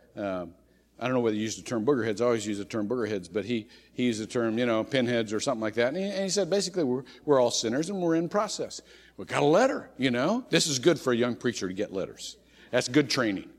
I 1.00 1.08
don't 1.08 1.16
know 1.16 1.20
whether 1.20 1.36
he 1.36 1.42
used 1.42 1.58
the 1.58 1.64
term 1.64 1.86
boogerheads. 1.86 2.22
I 2.22 2.26
always 2.26 2.48
use 2.48 2.60
the 2.60 2.66
term 2.66 2.88
boogerheads, 2.88 3.28
but 3.32 3.44
he, 3.44 3.68
he 3.94 4.04
used 4.04 4.22
the 4.22 4.28
term, 4.28 4.58
you 4.58 4.66
know, 4.66 4.84
pinheads 4.86 5.34
or 5.34 5.40
something 5.42 5.60
like 5.60 5.74
that. 5.74 5.90
And 5.90 5.98
he, 5.98 6.04
and 6.04 6.24
he 6.24 6.30
said, 6.30 6.50
basically, 6.50 6.84
we're, 6.84 7.04
we're 7.26 7.42
all 7.42 7.52
sinners 7.52 7.90
and 7.90 8.02
we're 8.02 8.16
in 8.16 8.30
process. 8.30 8.82
We 9.18 9.26
got 9.26 9.44
a 9.44 9.46
letter, 9.46 9.90
you 9.98 10.12
know. 10.12 10.46
This 10.50 10.68
is 10.68 10.80
good 10.80 11.00
for 11.00 11.14
a 11.14 11.16
young 11.16 11.36
preacher 11.36 11.68
to 11.68 11.74
get 11.74 11.94
letters. 11.94 12.38
That's 12.72 12.88
good 12.88 13.10
training. 13.10 13.50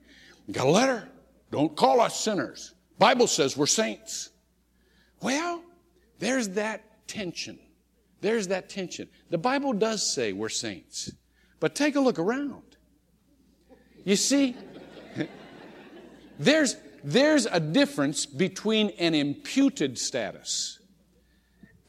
We 0.46 0.54
got 0.54 0.66
a 0.66 0.70
letter. 0.70 1.08
Don't 1.50 1.76
call 1.76 2.00
us 2.00 2.18
sinners. 2.18 2.74
Bible 2.98 3.26
says 3.26 3.56
we're 3.56 3.66
saints. 3.66 4.30
Well, 5.22 5.62
there's 6.18 6.50
that 6.50 7.06
tension. 7.06 7.58
There's 8.20 8.48
that 8.48 8.68
tension. 8.68 9.08
The 9.30 9.38
Bible 9.38 9.72
does 9.72 10.04
say 10.04 10.32
we're 10.32 10.48
saints. 10.48 11.12
But 11.60 11.74
take 11.74 11.96
a 11.96 12.00
look 12.00 12.18
around. 12.18 12.62
You 14.04 14.16
see, 14.16 14.56
there's, 16.38 16.76
there's 17.02 17.46
a 17.46 17.60
difference 17.60 18.26
between 18.26 18.90
an 18.90 19.14
imputed 19.14 19.98
status 19.98 20.78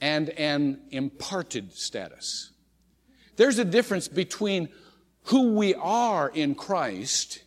and 0.01 0.29
an 0.31 0.81
imparted 0.91 1.73
status. 1.73 2.51
There's 3.35 3.59
a 3.59 3.65
difference 3.65 4.07
between 4.07 4.69
who 5.23 5.53
we 5.53 5.73
are 5.75 6.29
in 6.29 6.55
Christ 6.55 7.43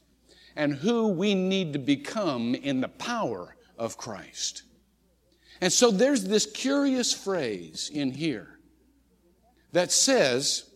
and 0.57 0.75
who 0.75 1.09
we 1.09 1.35
need 1.35 1.73
to 1.73 1.79
become 1.79 2.55
in 2.55 2.81
the 2.81 2.89
power 2.89 3.57
of 3.79 3.97
Christ. 3.97 4.65
And 5.61 5.73
so 5.73 5.91
there's 5.91 6.25
this 6.25 6.47
curious 6.47 7.13
phrase 7.13 7.91
in 7.93 8.13
here 8.13 8.59
that 9.73 9.93
says, 9.93 10.71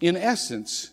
in 0.00 0.16
essence, 0.16 0.90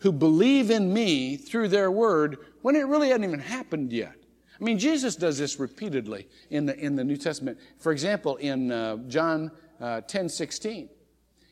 who 0.00 0.12
believe 0.12 0.70
in 0.70 0.92
me 0.92 1.36
through 1.36 1.68
their 1.68 1.90
word 1.90 2.38
when 2.62 2.76
it 2.76 2.86
really 2.86 3.08
hadn't 3.08 3.24
even 3.24 3.40
happened 3.40 3.92
yet. 3.92 4.14
I 4.60 4.64
mean, 4.64 4.78
Jesus 4.78 5.16
does 5.16 5.38
this 5.38 5.58
repeatedly 5.58 6.28
in 6.50 6.66
the, 6.66 6.78
in 6.78 6.96
the 6.96 7.04
New 7.04 7.16
Testament. 7.16 7.58
For 7.78 7.92
example, 7.92 8.36
in 8.36 8.70
uh, 8.70 8.96
John 9.08 9.50
uh, 9.80 10.00
10 10.02 10.28
16, 10.28 10.88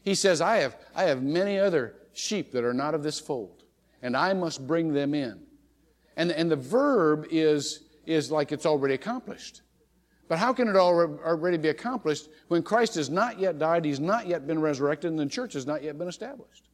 he 0.04 0.14
says, 0.14 0.40
I 0.40 0.58
have, 0.58 0.76
I 0.94 1.04
have 1.04 1.22
many 1.22 1.58
other 1.58 1.94
sheep 2.12 2.52
that 2.52 2.62
are 2.62 2.74
not 2.74 2.94
of 2.94 3.02
this 3.02 3.18
fold, 3.18 3.64
and 4.02 4.16
I 4.16 4.34
must 4.34 4.66
bring 4.66 4.92
them 4.92 5.14
in. 5.14 5.40
And, 6.16 6.30
and 6.30 6.50
the 6.50 6.56
verb 6.56 7.26
is, 7.30 7.84
is 8.06 8.30
like 8.30 8.52
it's 8.52 8.66
already 8.66 8.94
accomplished. 8.94 9.62
But 10.28 10.38
how 10.38 10.52
can 10.52 10.68
it 10.68 10.76
already 10.76 11.56
be 11.58 11.68
accomplished 11.68 12.28
when 12.48 12.62
Christ 12.62 12.94
has 12.94 13.10
not 13.10 13.38
yet 13.38 13.58
died, 13.58 13.84
he's 13.84 14.00
not 14.00 14.26
yet 14.26 14.46
been 14.46 14.60
resurrected, 14.60 15.10
and 15.10 15.18
the 15.18 15.26
church 15.26 15.52
has 15.54 15.66
not 15.66 15.82
yet 15.82 15.98
been 15.98 16.08
established? 16.08 16.68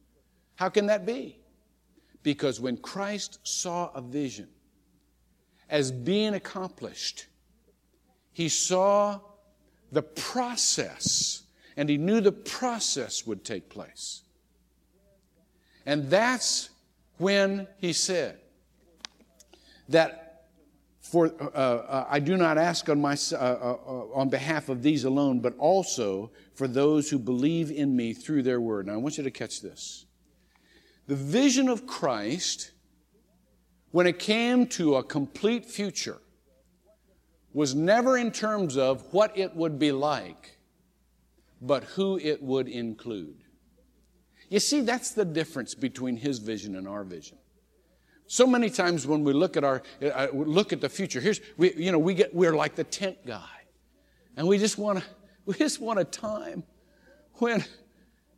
How 0.55 0.69
can 0.69 0.85
that 0.87 1.05
be? 1.05 1.39
Because 2.23 2.59
when 2.59 2.77
Christ 2.77 3.39
saw 3.43 3.91
a 3.93 4.01
vision 4.01 4.47
as 5.69 5.91
being 5.91 6.33
accomplished, 6.33 7.27
he 8.31 8.47
saw 8.47 9.19
the 9.91 10.03
process, 10.03 11.43
and 11.77 11.89
he 11.89 11.97
knew 11.97 12.21
the 12.21 12.31
process 12.31 13.25
would 13.25 13.43
take 13.43 13.69
place. 13.69 14.23
And 15.85 16.09
that's 16.09 16.69
when 17.17 17.67
he 17.77 17.93
said 17.93 18.39
that 19.89 20.21
for, 21.11 21.33
uh, 21.41 21.57
uh, 21.57 22.07
I 22.09 22.19
do 22.19 22.37
not 22.37 22.57
ask 22.57 22.87
on, 22.87 23.01
my, 23.01 23.17
uh, 23.33 23.35
uh, 23.35 23.77
uh, 23.85 24.05
on 24.13 24.29
behalf 24.29 24.69
of 24.69 24.81
these 24.81 25.03
alone, 25.03 25.41
but 25.41 25.57
also 25.57 26.31
for 26.53 26.67
those 26.67 27.09
who 27.09 27.19
believe 27.19 27.69
in 27.69 27.95
me 27.95 28.13
through 28.13 28.43
their 28.43 28.61
word. 28.61 28.87
Now, 28.87 28.93
I 28.93 28.97
want 28.97 29.17
you 29.17 29.23
to 29.23 29.31
catch 29.31 29.61
this. 29.61 30.05
The 31.07 31.15
vision 31.15 31.67
of 31.67 31.85
Christ, 31.85 32.71
when 33.91 34.07
it 34.07 34.19
came 34.19 34.67
to 34.67 34.95
a 34.95 35.03
complete 35.03 35.65
future, 35.65 36.19
was 37.53 37.75
never 37.75 38.17
in 38.17 38.31
terms 38.31 38.77
of 38.77 39.11
what 39.11 39.37
it 39.37 39.53
would 39.53 39.77
be 39.77 39.91
like, 39.91 40.57
but 41.61 41.83
who 41.83 42.17
it 42.17 42.41
would 42.41 42.67
include. 42.67 43.43
You 44.49 44.59
see, 44.59 44.81
that's 44.81 45.11
the 45.11 45.23
difference 45.23 45.75
between 45.75 46.17
his 46.17 46.39
vision 46.39 46.75
and 46.75 46.87
our 46.87 47.03
vision. 47.03 47.37
So 48.27 48.47
many 48.47 48.69
times 48.69 49.05
when 49.05 49.23
we 49.23 49.33
look 49.33 49.55
at 49.55 49.63
our 49.63 49.81
uh, 50.01 50.27
look 50.33 50.73
at 50.73 50.81
the 50.81 50.89
future, 50.89 51.19
here's 51.19 51.39
we 51.57 51.73
you 51.75 51.91
know 51.91 51.99
we 51.99 52.13
get 52.13 52.33
we're 52.33 52.55
like 52.55 52.75
the 52.75 52.83
tent 52.83 53.25
guy, 53.25 53.49
and 54.35 54.47
we 54.47 54.57
just 54.57 54.77
want 54.77 54.99
to 54.99 55.05
we 55.45 55.53
just 55.55 55.79
want 55.79 55.99
a 55.99 56.03
time 56.03 56.63
when 57.35 57.63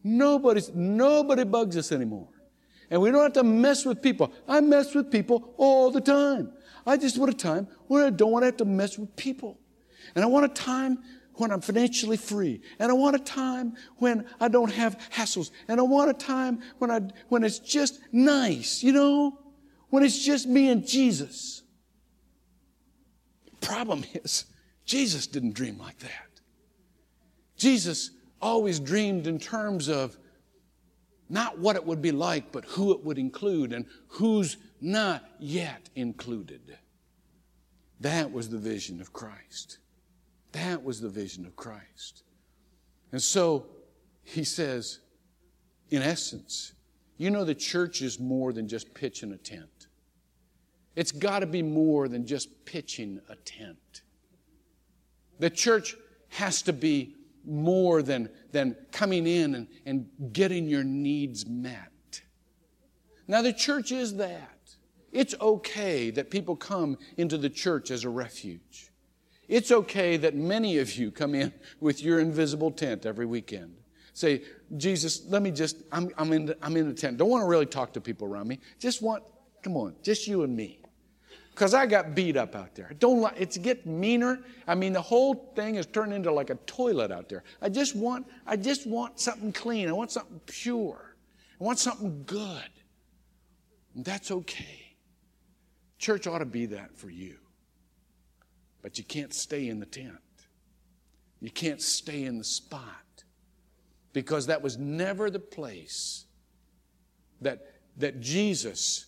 nobody's 0.04 0.72
nobody 0.74 1.44
bugs 1.44 1.78
us 1.78 1.92
anymore, 1.92 2.30
and 2.90 3.02
we 3.02 3.12
don't 3.12 3.24
have 3.24 3.34
to 3.34 3.44
mess 3.44 3.86
with 3.86 4.02
people. 4.02 4.34
I 4.48 4.62
mess 4.62 4.94
with 4.94 5.12
people 5.12 5.54
all 5.58 5.92
the 5.92 6.02
time. 6.02 6.52
I 6.86 6.98
just 6.98 7.18
want 7.18 7.32
a 7.32 7.38
time 7.38 7.68
where 7.88 8.06
I 8.08 8.10
don't 8.10 8.32
want 8.32 8.44
to 8.44 8.48
have 8.48 8.58
to 8.58 8.66
mess 8.66 8.98
with 8.98 9.16
people, 9.16 9.60
and 10.16 10.24
I 10.24 10.28
want 10.28 10.46
a 10.46 10.50
time 10.50 11.00
when 11.36 11.52
I'm 11.52 11.62
financially 11.62 12.18
free. 12.18 12.62
And 12.80 12.92
I 12.92 12.94
want 12.94 13.16
a 13.16 13.20
time 13.20 13.74
when 13.98 14.26
I 14.40 14.48
don't 14.48 14.72
have 14.72 14.98
hassles. 15.12 15.52
And 15.68 15.80
I 15.80 15.84
want 15.84 16.10
a 16.10 16.14
time 16.14 16.62
when 16.78 16.92
I, 16.92 17.02
when 17.30 17.44
it's 17.44 17.60
just 17.60 18.00
nice, 18.12 18.84
you 18.84 18.92
know? 18.92 19.40
when 19.94 20.02
it's 20.02 20.26
just 20.26 20.48
me 20.48 20.72
and 20.72 20.88
Jesus. 20.88 21.62
Problem 23.62 24.04
is, 24.16 24.46
Jesus 24.86 25.28
didn't 25.28 25.54
dream 25.54 25.78
like 25.78 26.00
that. 26.00 26.42
Jesus 27.58 28.10
always 28.42 28.80
dreamed 28.80 29.28
in 29.28 29.38
terms 29.38 29.90
of 29.90 30.18
not 31.30 31.60
what 31.60 31.76
it 31.76 31.86
would 31.86 32.02
be 32.02 32.12
like, 32.12 32.52
but 32.52 32.66
who 32.66 32.92
it 32.92 33.04
would 33.04 33.20
include 33.20 33.72
and 33.72 33.86
who's 34.08 34.58
not 34.82 35.24
yet 35.38 35.92
included. 35.96 36.76
That 38.00 38.32
was 38.32 38.50
the 38.50 38.58
vision 38.58 39.00
of 39.00 39.14
Christ. 39.14 39.78
That 40.54 40.84
was 40.84 41.02
the 41.02 41.10
vision 41.10 41.46
of 41.46 41.56
Christ. 41.56 42.24
And 43.12 43.22
so 43.22 43.68
he 44.24 44.44
says, 44.44 45.00
in 45.90 46.02
essence, 46.02 46.74
you 47.18 47.30
know, 47.30 47.44
the 47.44 47.56
church 47.56 48.02
is 48.02 48.20
more 48.20 48.54
than 48.54 48.68
just 48.68 48.94
pitching 48.94 49.32
a 49.32 49.38
tent. 49.38 49.88
It's 50.96 51.12
got 51.12 51.40
to 51.40 51.46
be 51.46 51.62
more 51.62 52.08
than 52.08 52.26
just 52.26 52.66
pitching 52.66 53.20
a 53.30 53.36
tent. 53.36 54.02
The 55.40 55.50
church 55.50 55.96
has 56.30 56.62
to 56.64 56.74
be 56.74 57.16
more 57.46 58.02
than, 58.02 58.30
than 58.52 58.76
coming 58.92 59.28
in 59.28 59.56
and, 59.56 59.68
and 59.86 60.08
getting 60.32 60.68
your 60.68 60.84
needs 60.84 61.46
met. 61.46 62.22
Now, 63.28 63.42
the 63.42 63.54
church 63.54 63.92
is 63.92 64.16
that. 64.18 64.50
It's 65.12 65.36
okay 65.40 66.10
that 66.12 66.32
people 66.32 66.56
come 66.56 66.98
into 67.18 67.38
the 67.38 67.50
church 67.50 67.92
as 67.92 68.04
a 68.04 68.10
refuge. 68.10 68.93
It's 69.48 69.72
okay 69.72 70.18
that 70.18 70.36
many 70.36 70.78
of 70.78 70.96
you 70.96 71.12
come 71.12 71.36
in 71.36 71.54
with 71.80 72.02
your 72.02 72.20
invisible 72.20 72.72
tent 72.72 73.06
every 73.06 73.26
weekend. 73.26 73.76
Say, 74.14 74.44
Jesus, 74.78 75.24
let 75.28 75.42
me 75.42 75.52
just, 75.52 75.78
I'm, 75.92 76.10
I'm, 76.18 76.32
in, 76.34 76.54
I'm 76.62 76.78
in 76.78 76.88
the 76.88 76.94
tent. 76.94 77.18
Don't 77.18 77.30
want 77.30 77.44
to 77.44 77.48
really 77.48 77.66
talk 77.66 77.94
to 77.94 78.02
people 78.02 78.28
around 78.28 78.48
me. 78.48 78.60
Just 78.80 79.02
want, 79.02 79.24
come 79.64 79.76
on, 79.76 79.96
just 80.04 80.28
you 80.28 80.44
and 80.44 80.56
me. 80.56 80.80
Because 81.50 81.74
I 81.76 81.86
got 81.86 82.16
beat 82.16 82.36
up 82.36 82.56
out 82.56 82.74
there. 82.74 82.92
Don't 82.98 83.22
like 83.22 83.36
it's 83.38 83.58
getting 83.58 84.00
meaner. 84.00 84.40
I 84.68 84.74
mean, 84.74 84.92
the 84.92 85.02
whole 85.02 85.52
thing 85.56 85.76
is 85.76 85.86
turned 85.86 86.12
into 86.12 86.32
like 86.32 86.50
a 86.50 86.56
toilet 86.66 87.12
out 87.12 87.30
there. 87.30 87.44
I 87.62 87.70
just 87.70 87.96
want, 87.96 88.28
I 88.48 88.56
just 88.56 88.88
want 88.88 89.20
something 89.20 89.52
clean. 89.52 89.88
I 89.88 89.92
want 89.92 90.10
something 90.10 90.42
pure. 90.48 91.16
I 91.60 91.64
want 91.64 91.78
something 91.78 92.24
good. 92.26 92.70
And 93.96 94.04
that's 94.04 94.32
okay. 94.32 94.96
Church 96.00 96.26
ought 96.26 96.40
to 96.40 96.46
be 96.46 96.66
that 96.68 96.98
for 96.98 97.10
you. 97.10 97.38
But 98.84 99.00
you 99.00 99.04
can't 99.04 99.34
stay 99.34 99.70
in 99.70 99.80
the 99.80 99.86
tent. 99.88 100.18
You 101.40 101.50
can't 101.50 101.82
stay 101.82 102.26
in 102.26 102.38
the 102.38 102.44
spot. 102.44 102.84
Because 104.12 104.46
that 104.48 104.62
was 104.62 104.78
never 104.78 105.32
the 105.32 105.40
place 105.40 106.26
that, 107.42 107.74
that 107.98 108.20
Jesus 108.20 109.08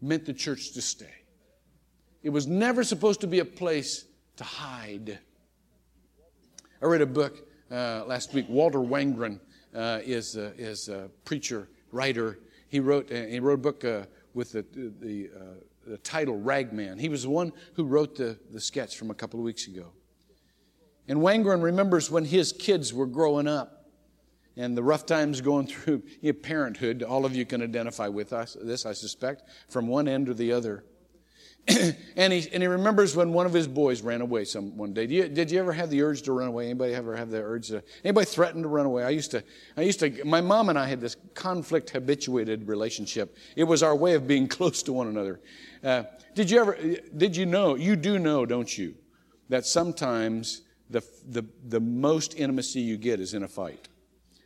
meant 0.00 0.24
the 0.24 0.32
church 0.32 0.72
to 0.74 0.82
stay. 0.82 1.06
It 2.22 2.30
was 2.30 2.46
never 2.46 2.84
supposed 2.84 3.20
to 3.22 3.26
be 3.26 3.40
a 3.40 3.44
place 3.44 4.04
to 4.36 4.44
hide. 4.44 5.18
I 6.80 6.86
read 6.86 7.00
a 7.00 7.06
book 7.06 7.48
uh, 7.70 8.04
last 8.06 8.34
week. 8.34 8.46
Walter 8.48 8.78
Wangerin 8.78 9.40
uh, 9.74 10.00
is, 10.04 10.36
uh, 10.36 10.52
is 10.56 10.88
a 10.88 11.10
preacher, 11.24 11.68
writer. 11.90 12.38
He 12.68 12.78
wrote, 12.78 13.10
uh, 13.10 13.24
he 13.24 13.40
wrote 13.40 13.54
a 13.54 13.62
book 13.62 13.84
uh, 13.84 14.02
with 14.34 14.52
the, 14.52 14.64
the, 15.00 15.30
the 15.88 15.98
title 15.98 16.38
Ragman. 16.38 16.98
He 16.98 17.08
was 17.08 17.22
the 17.22 17.30
one 17.30 17.52
who 17.74 17.84
wrote 17.84 18.16
the, 18.16 18.38
the 18.50 18.60
sketch 18.60 18.96
from 18.96 19.10
a 19.10 19.14
couple 19.14 19.40
of 19.40 19.44
weeks 19.44 19.66
ago. 19.66 19.92
And 21.08 21.20
Wangerin 21.20 21.62
remembers 21.62 22.10
when 22.10 22.24
his 22.24 22.52
kids 22.52 22.92
were 22.92 23.06
growing 23.06 23.48
up 23.48 23.86
and 24.56 24.76
the 24.76 24.82
rough 24.82 25.06
times 25.06 25.40
going 25.40 25.66
through 25.66 26.02
parenthood. 26.42 27.02
All 27.02 27.24
of 27.24 27.34
you 27.34 27.46
can 27.46 27.62
identify 27.62 28.08
with 28.08 28.32
us, 28.32 28.56
this, 28.60 28.84
I 28.84 28.92
suspect, 28.92 29.44
from 29.68 29.86
one 29.86 30.08
end 30.08 30.28
or 30.28 30.34
the 30.34 30.52
other. 30.52 30.84
and, 32.16 32.32
he, 32.32 32.48
and 32.52 32.62
he 32.62 32.66
remembers 32.66 33.14
when 33.14 33.32
one 33.32 33.44
of 33.44 33.52
his 33.52 33.68
boys 33.68 34.00
ran 34.00 34.22
away 34.22 34.44
some 34.44 34.76
one 34.76 34.94
day. 34.94 35.06
Did 35.06 35.14
you, 35.14 35.28
did 35.28 35.50
you 35.50 35.58
ever 35.58 35.72
have 35.72 35.90
the 35.90 36.02
urge 36.02 36.22
to 36.22 36.32
run 36.32 36.48
away? 36.48 36.66
Anybody 36.66 36.94
ever 36.94 37.14
have 37.14 37.30
the 37.30 37.42
urge 37.42 37.68
to, 37.68 37.82
anybody 38.04 38.24
threatened 38.24 38.64
to 38.64 38.68
run 38.68 38.86
away? 38.86 39.04
I 39.04 39.10
used 39.10 39.30
to, 39.32 39.44
I 39.76 39.82
used 39.82 40.00
to, 40.00 40.24
my 40.24 40.40
mom 40.40 40.70
and 40.70 40.78
I 40.78 40.86
had 40.86 41.00
this 41.00 41.16
conflict 41.34 41.90
habituated 41.90 42.66
relationship. 42.68 43.36
It 43.54 43.64
was 43.64 43.82
our 43.82 43.94
way 43.94 44.14
of 44.14 44.26
being 44.26 44.48
close 44.58 44.82
to 44.84 44.92
one 44.92 45.08
another. 45.08 45.40
Uh, 45.84 46.04
did 46.34 46.50
you 46.50 46.60
ever, 46.60 46.78
did 47.16 47.36
you 47.36 47.44
know, 47.44 47.74
you 47.74 47.96
do 47.96 48.18
know, 48.18 48.46
don't 48.46 48.76
you, 48.76 48.94
that 49.50 49.66
sometimes 49.66 50.62
the, 50.88 51.02
the, 51.28 51.44
the 51.66 51.80
most 51.80 52.34
intimacy 52.34 52.80
you 52.80 52.96
get 52.96 53.20
is 53.20 53.34
in 53.34 53.42
a 53.42 53.48
fight. 53.48 53.88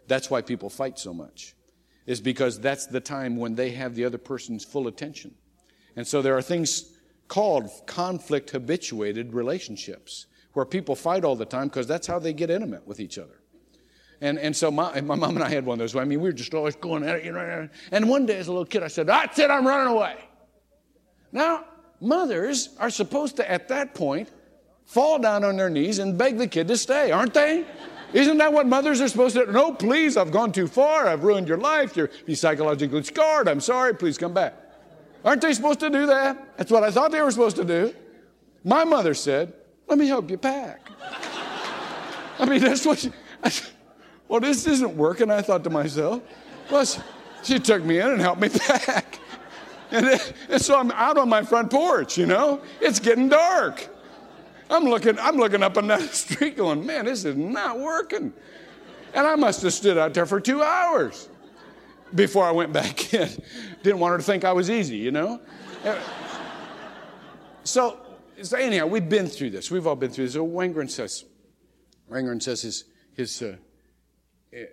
That's 0.09 0.29
why 0.29 0.43
people 0.43 0.69
fight 0.69 0.99
so 0.99 1.15
much, 1.15 1.55
is 2.07 2.21
because 2.21 2.59
that's 2.59 2.87
the 2.87 3.01
time 3.01 3.37
when 3.37 3.55
they 3.55 3.71
have 3.71 3.95
the 3.95 4.05
other 4.05 4.19
person's 4.19 4.65
full 4.65 4.89
attention. 4.89 5.35
And 5.95 6.07
so 6.07 6.23
there 6.23 6.37
are 6.37 6.43
things 6.43 6.92
called 7.33 7.71
conflict 7.87 8.51
habituated 8.51 9.33
relationships, 9.33 10.27
where 10.53 10.67
people 10.67 10.95
fight 10.95 11.25
all 11.25 11.35
the 11.35 11.47
time 11.47 11.67
because 11.67 11.87
that's 11.87 12.07
how 12.07 12.19
they 12.19 12.31
get 12.31 12.51
intimate 12.51 12.87
with 12.87 13.01
each 13.01 13.17
other. 13.17 13.41
And, 14.21 14.39
and 14.39 14.55
so 14.55 14.71
my, 14.71 15.01
my 15.01 15.15
mom 15.15 15.37
and 15.37 15.43
I 15.43 15.49
had 15.49 15.65
one 15.65 15.77
of 15.77 15.79
those. 15.79 15.97
I 15.97 16.05
mean, 16.05 16.21
we 16.21 16.29
were 16.29 16.35
just 16.35 16.53
always 16.53 16.77
going 16.77 17.05
at 17.05 17.17
it, 17.17 17.25
you 17.25 17.33
know. 17.33 17.71
And 17.91 18.07
one 18.07 18.27
day 18.27 18.37
as 18.37 18.49
a 18.49 18.53
little 18.53 18.67
kid, 18.67 18.83
I 18.83 18.89
said, 18.89 19.07
That's 19.07 19.39
it, 19.39 19.51
I'm 19.51 19.67
running 19.67 19.95
away. 19.95 20.17
Now, 21.33 21.65
mothers 22.03 22.69
are 22.79 22.91
supposed 22.91 23.37
to, 23.37 23.51
at 23.51 23.67
that 23.69 23.95
point, 23.95 24.29
fall 24.85 25.19
down 25.19 25.43
on 25.43 25.57
their 25.57 25.71
knees 25.71 26.01
and 26.01 26.19
beg 26.19 26.37
the 26.37 26.47
kid 26.47 26.69
to 26.69 26.77
stay, 26.77 27.13
aren't 27.13 27.33
they? 27.33 27.65
Isn't 28.13 28.37
that 28.37 28.53
what 28.53 28.67
mothers 28.67 29.01
are 29.01 29.09
supposed 29.09 29.37
to 29.37 29.47
do? 29.47 29.53
No, 29.53 29.73
please, 29.73 30.19
I've 30.19 30.33
gone 30.33 30.53
too 30.53 30.69
far. 30.69 31.09
I've 31.09 31.25
ruined 31.25 31.49
your 31.49 31.57
life. 31.57 31.97
You're 31.97 32.11
be 32.27 32.35
psychologically 32.35 33.03
scarred. 33.05 33.49
I'm 33.49 33.61
sorry. 33.61 33.95
Please 33.95 34.19
come 34.19 34.35
back. 34.35 34.62
Aren't 35.25 35.43
they 35.43 35.53
supposed 35.53 35.81
to 35.81 35.91
do 35.91 36.07
that? 36.07 36.57
That's 36.57 36.71
what 36.71 36.83
I 36.83 36.91
thought 36.91 37.13
they 37.13 37.21
were 37.21 37.31
supposed 37.31 37.57
to 37.57 37.65
do. 37.65 37.95
My 38.65 38.85
mother 38.85 39.15
said, 39.15 39.53
Let 39.89 39.99
me 39.99 40.07
help 40.07 40.31
you 40.31 40.39
pack. 40.39 40.89
I 42.39 42.45
mean, 42.45 42.61
that's 42.61 42.85
what 42.85 42.99
she, 42.99 43.13
I, 43.43 43.53
well, 44.29 44.41
this 44.41 44.67
isn't 44.67 44.97
working, 44.97 45.31
I 45.31 45.43
thought 45.43 45.63
to 45.65 45.71
myself. 45.71 46.23
Well, 46.71 46.85
she, 46.85 47.01
she 47.43 47.59
took 47.59 47.85
me 47.85 47.99
in 47.99 48.09
and 48.09 48.21
helped 48.21 48.41
me 48.41 48.49
pack. 48.49 49.19
And, 49.91 50.21
and 50.49 50.61
so 50.61 50.79
I'm 50.79 50.91
out 50.93 51.19
on 51.19 51.29
my 51.29 51.43
front 51.43 51.71
porch, 51.71 52.17
you 52.17 52.27
know? 52.27 52.63
It's 52.81 52.99
getting 52.99 53.29
dark. 53.29 53.87
I'm 54.71 54.85
looking, 54.85 55.19
I'm 55.19 55.37
looking 55.37 55.63
up 55.63 55.75
the 55.75 55.99
street 56.09 56.57
going, 56.57 56.85
man, 56.87 57.05
this 57.05 57.27
is 57.27 57.37
not 57.37 57.79
working. 57.79 58.33
And 59.13 59.27
I 59.27 59.35
must 59.37 59.61
have 59.63 59.75
stood 59.75 59.99
out 59.99 60.15
there 60.15 60.25
for 60.25 60.41
two 60.41 60.63
hours 60.63 61.29
before 62.15 62.45
I 62.45 62.53
went 62.53 62.73
back 62.73 63.13
in. 63.15 63.29
Didn't 63.83 63.99
want 63.99 64.13
her 64.13 64.19
to 64.19 64.25
think 64.25 64.45
I 64.45 64.53
was 64.53 64.71
easy, 64.71 64.97
you 64.97 65.11
know? 65.11 65.41
so, 67.65 67.99
so 68.43 68.57
anyhow, 68.57 68.87
we've 68.87 69.09
been 69.09 69.27
through 69.27 69.51
this. 69.51 69.71
We've 69.71 69.87
all 69.87 69.97
been 69.97 70.11
through 70.11 70.27
this. 70.27 70.35
So 70.35 70.47
Wangerin 70.47 70.91
says, 70.91 71.25
Wangerin 72.11 72.43
says 72.43 72.63
his, 72.63 72.85
his 73.15 73.43
uh, 73.43 73.57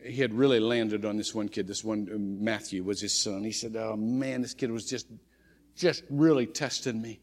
he 0.06 0.18
had 0.18 0.34
really 0.34 0.60
landed 0.60 1.06
on 1.06 1.18
this 1.18 1.34
one 1.34 1.48
kid. 1.48 1.68
This 1.68 1.84
one, 1.84 2.08
uh, 2.12 2.18
Matthew, 2.18 2.84
was 2.84 3.00
his 3.00 3.18
son. 3.18 3.44
He 3.44 3.52
said, 3.52 3.76
Oh 3.78 3.96
man, 3.96 4.42
this 4.42 4.54
kid 4.54 4.72
was 4.72 4.86
just, 4.86 5.08
just 5.76 6.04
really 6.10 6.46
testing 6.46 7.02
me. 7.02 7.20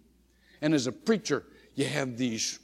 And 0.63 0.73
as 0.73 0.87
a 0.87 0.93
preacher, 0.93 1.45
you 1.75 1.85
have 1.85 2.17
these, 2.17 2.59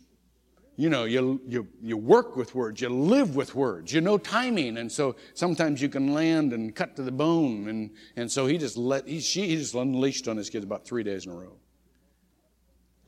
you 0.77 0.89
know, 0.89 1.05
you, 1.05 1.41
you, 1.47 1.69
you 1.83 1.97
work 1.97 2.37
with 2.37 2.55
words, 2.55 2.81
you 2.81 2.89
live 2.89 3.37
with 3.37 3.55
words, 3.55 3.93
you 3.93 4.01
know 4.01 4.19
timing. 4.19 4.79
And 4.79 4.91
so 4.91 5.17
sometimes 5.35 5.83
you 5.83 5.89
can 5.89 6.15
land 6.15 6.53
and 6.53 6.75
cut 6.75 6.97
to 6.97 7.03
the 7.03 7.13
bone. 7.13 7.69
And, 7.69 7.91
and 8.17 8.31
so 8.31 8.47
he 8.47 8.59
just 8.59 8.77
let, 8.77 9.07
he, 9.07 9.21
she, 9.21 9.49
he 9.49 9.57
just 9.57 9.75
unleashed 9.75 10.29
on 10.29 10.37
his 10.37 10.49
kids 10.49 10.65
about 10.65 10.87
three 10.87 11.03
days 11.03 11.27
in 11.27 11.33
a 11.33 11.35
row. 11.35 11.57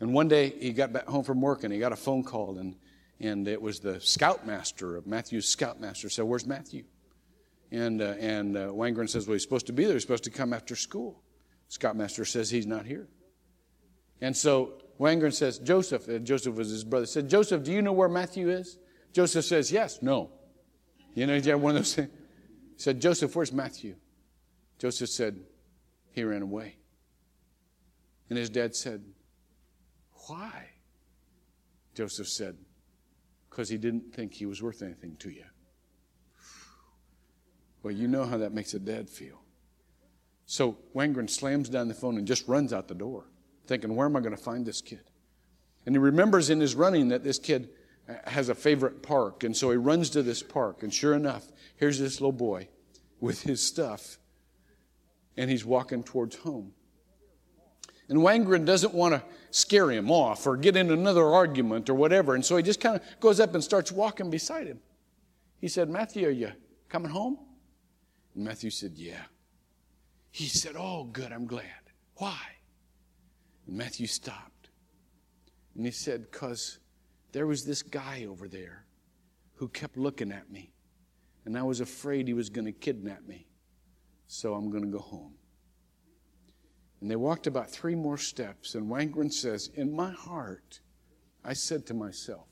And 0.01 0.13
one 0.13 0.29
day 0.29 0.55
he 0.61 0.73
got 0.73 0.93
back 0.93 1.07
home 1.07 1.25
from 1.25 1.41
work 1.41 1.65
and 1.65 1.73
he 1.73 1.79
got 1.79 1.93
a 1.93 1.97
phone 1.97 2.23
call 2.23 2.59
and 2.59 2.77
and 3.21 3.47
it 3.49 3.61
was 3.61 3.81
the 3.81 4.01
scoutmaster 4.01 4.97
of 4.97 5.07
Matthew's 5.07 5.49
scoutmaster 5.49 6.09
said, 6.09 6.25
"Where's 6.25 6.47
Matthew?" 6.47 6.85
And 7.71 8.03
uh, 8.03 8.15
and 8.19 8.57
uh, 8.57 8.69
Wangerin 8.69 9.09
says, 9.09 9.27
"Well, 9.27 9.35
he's 9.35 9.43
supposed 9.43 9.67
to 9.67 9.73
be 9.73 9.85
there. 9.85 9.95
He's 9.95 10.03
supposed 10.03 10.25
to 10.25 10.31
come 10.31 10.53
after 10.53 10.77
school." 10.77 11.23
Scoutmaster 11.69 12.25
says 12.25 12.51
he's 12.51 12.67
not 12.67 12.87
here. 12.87 13.09
And 14.21 14.37
so 14.37 14.75
Wangerin 14.99 15.33
says, 15.33 15.59
"Joseph." 15.59 16.09
Joseph 16.25 16.55
was 16.55 16.71
his 16.71 16.85
brother. 16.85 17.07
Said, 17.07 17.29
"Joseph, 17.29 17.65
do 17.65 17.73
you 17.73 17.83
know 17.83 17.93
where 17.93 18.09
Matthew 18.09 18.49
is?" 18.49 18.79
Joseph 19.13 19.45
says, 19.45 19.73
"Yes." 19.73 20.03
No. 20.03 20.31
You 21.15 21.27
know, 21.27 21.35
you 21.35 21.59
one 21.59 21.77
of 21.77 21.83
those 21.83 21.95
things. 21.95 22.11
He 22.77 22.83
said, 22.83 23.01
"Joseph, 23.01 23.35
where's 23.35 23.53
Matthew?" 23.53 23.97
Joseph 24.79 25.11
said, 25.11 25.45
"He 26.11 26.25
ran 26.25 26.43
away." 26.43 26.77
And 28.29 28.39
his 28.39 28.51
dad 28.51 28.75
said, 28.75 29.05
"Why?" 30.27 30.71
Joseph 31.95 32.29
said, 32.29 32.57
because 33.49 33.69
he 33.69 33.79
didn't 33.79 34.13
think 34.13 34.35
he 34.35 34.47
was 34.47 34.61
worth 34.61 34.83
anything 34.83 35.15
to 35.17 35.31
you. 35.31 35.45
Well, 37.85 37.93
you 37.93 38.09
know 38.09 38.25
how 38.25 38.39
that 38.39 38.53
makes 38.53 38.75
a 38.75 38.81
dad 38.81 39.09
feel. 39.09 39.41
So 40.47 40.77
Wangren 40.93 41.31
slams 41.31 41.69
down 41.69 41.87
the 41.87 41.95
phone 41.95 42.19
and 42.19 42.27
just 42.27 42.49
runs 42.49 42.73
out 42.73 42.89
the 42.89 42.97
door, 42.97 43.27
thinking, 43.67 43.95
where 43.95 44.07
am 44.07 44.17
I 44.17 44.21
going 44.21 44.37
to 44.37 44.43
find 44.43 44.65
this 44.65 44.81
kid? 44.81 45.03
And 45.87 45.95
he 45.95 45.99
remembers 45.99 46.51
in 46.51 46.61
his 46.61 46.75
running 46.75 47.09
that 47.09 47.25
this 47.25 47.39
kid 47.39 47.71
uh, 48.09 48.15
has 48.27 48.49
a 48.49 48.55
favorite 48.55 49.03
park. 49.03 49.45
And 49.45 49.57
so 49.57 49.71
he 49.71 49.77
runs 49.77 50.11
to 50.11 50.23
this 50.23 50.43
park. 50.43 50.83
And 50.83 50.93
sure 50.93 51.15
enough, 51.15 51.51
here's 51.77 51.99
this 51.99 52.21
little 52.21 52.33
boy 52.33 52.69
with 53.21 53.43
his 53.43 53.63
stuff. 53.63 54.19
And 55.37 55.51
he's 55.51 55.65
walking 55.65 56.03
towards 56.03 56.37
home. 56.37 56.73
And 58.09 58.19
Wangerin 58.19 58.65
doesn't 58.65 58.93
want 58.93 59.15
to 59.15 59.23
scare 59.51 59.91
him 59.91 60.11
off 60.11 60.47
or 60.47 60.57
get 60.57 60.77
in 60.77 60.91
another 60.91 61.27
argument 61.27 61.89
or 61.89 61.95
whatever. 61.95 62.35
And 62.35 62.45
so 62.45 62.57
he 62.57 62.63
just 62.63 62.81
kind 62.81 62.97
of 62.97 63.03
goes 63.21 63.41
up 63.41 63.55
and 63.55 63.65
starts 63.65 63.91
walking 63.91 64.31
beside 64.31 64.67
him. 64.67 64.81
He 65.59 65.69
said, 65.69 65.89
Matthew, 65.89 66.29
are 66.29 66.31
you 66.31 66.53
coming 66.89 67.11
home? 67.11 67.39
And 68.35 68.45
Matthew 68.45 68.71
said, 68.71 68.93
Yeah. 68.95 69.23
He 70.31 70.49
said, 70.49 70.75
Oh, 70.77 71.05
good, 71.05 71.33
I'm 71.33 71.47
glad. 71.47 71.65
Why? 72.17 72.39
And 73.67 73.77
Matthew 73.77 74.07
stopped. 74.07 74.71
And 75.75 75.85
he 75.85 75.91
said, 75.91 76.31
Because 76.31 76.79
there 77.33 77.47
was 77.47 77.65
this 77.65 77.83
guy 77.83 78.27
over 78.29 78.49
there 78.49 78.85
who 79.55 79.69
kept 79.69 79.97
looking 79.97 80.33
at 80.33 80.51
me. 80.51 80.73
And 81.45 81.59
I 81.59 81.63
was 81.63 81.81
afraid 81.81 82.27
he 82.27 82.35
was 82.35 82.49
going 82.49 82.67
to 82.67 82.73
kidnap 82.73 83.27
me. 83.27 83.47
So 84.27 84.55
I'm 84.55 84.71
going 84.71 84.85
to 84.85 84.91
go 84.91 84.99
home. 84.99 85.35
And 87.01 87.11
they 87.11 87.17
walked 87.17 87.47
about 87.47 87.71
three 87.71 87.95
more 87.95 88.17
steps, 88.17 88.75
and 88.75 88.91
Wangerin 88.91 89.31
says, 89.31 89.69
In 89.75 89.95
my 89.95 90.11
heart, 90.11 90.81
I 91.45 91.53
said 91.53 91.85
to 91.87 91.95
myself, 91.95 92.49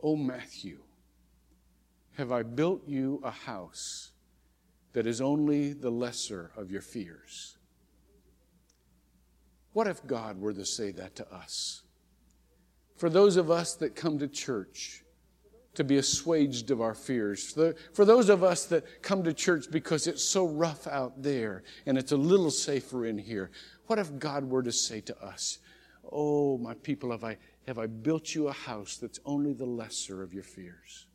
Oh, 0.00 0.16
Matthew, 0.16 0.80
have 2.16 2.32
I 2.32 2.42
built 2.42 2.88
you 2.88 3.20
a 3.22 3.30
house 3.30 4.12
that 4.94 5.06
is 5.06 5.20
only 5.20 5.72
the 5.72 5.90
lesser 5.90 6.52
of 6.56 6.70
your 6.70 6.80
fears? 6.80 7.58
What 9.74 9.86
if 9.86 10.04
God 10.06 10.40
were 10.40 10.54
to 10.54 10.64
say 10.64 10.90
that 10.92 11.14
to 11.16 11.30
us? 11.32 11.82
For 12.96 13.10
those 13.10 13.36
of 13.36 13.50
us 13.50 13.74
that 13.74 13.94
come 13.94 14.18
to 14.20 14.28
church, 14.28 15.04
to 15.74 15.84
be 15.84 15.96
assuaged 15.96 16.70
of 16.70 16.80
our 16.80 16.94
fears. 16.94 17.52
For, 17.92 18.04
those 18.04 18.28
of 18.28 18.42
us 18.42 18.66
that 18.66 19.02
come 19.02 19.24
to 19.24 19.32
church 19.32 19.66
because 19.70 20.06
it's 20.06 20.22
so 20.22 20.46
rough 20.46 20.86
out 20.86 21.22
there 21.22 21.64
and 21.86 21.98
it's 21.98 22.12
a 22.12 22.16
little 22.16 22.50
safer 22.50 23.06
in 23.06 23.18
here, 23.18 23.50
what 23.86 23.98
if 23.98 24.18
God 24.18 24.44
were 24.44 24.62
to 24.62 24.72
say 24.72 25.00
to 25.02 25.24
us, 25.24 25.58
Oh, 26.12 26.58
my 26.58 26.74
people, 26.74 27.10
have 27.10 27.24
I, 27.24 27.38
have 27.66 27.78
I 27.78 27.86
built 27.86 28.34
you 28.34 28.48
a 28.48 28.52
house 28.52 28.98
that's 28.98 29.18
only 29.24 29.54
the 29.54 29.64
lesser 29.64 30.22
of 30.22 30.34
your 30.34 30.42
fears? 30.42 31.06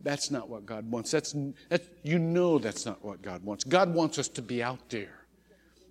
That's 0.00 0.30
not 0.30 0.48
what 0.48 0.66
God 0.66 0.90
wants. 0.90 1.12
That's, 1.12 1.34
that's, 1.68 1.88
you 2.02 2.18
know 2.18 2.58
that's 2.58 2.84
not 2.84 3.04
what 3.04 3.22
God 3.22 3.44
wants. 3.44 3.64
God 3.64 3.94
wants 3.94 4.18
us 4.18 4.28
to 4.30 4.42
be 4.42 4.62
out 4.62 4.90
there. 4.90 5.25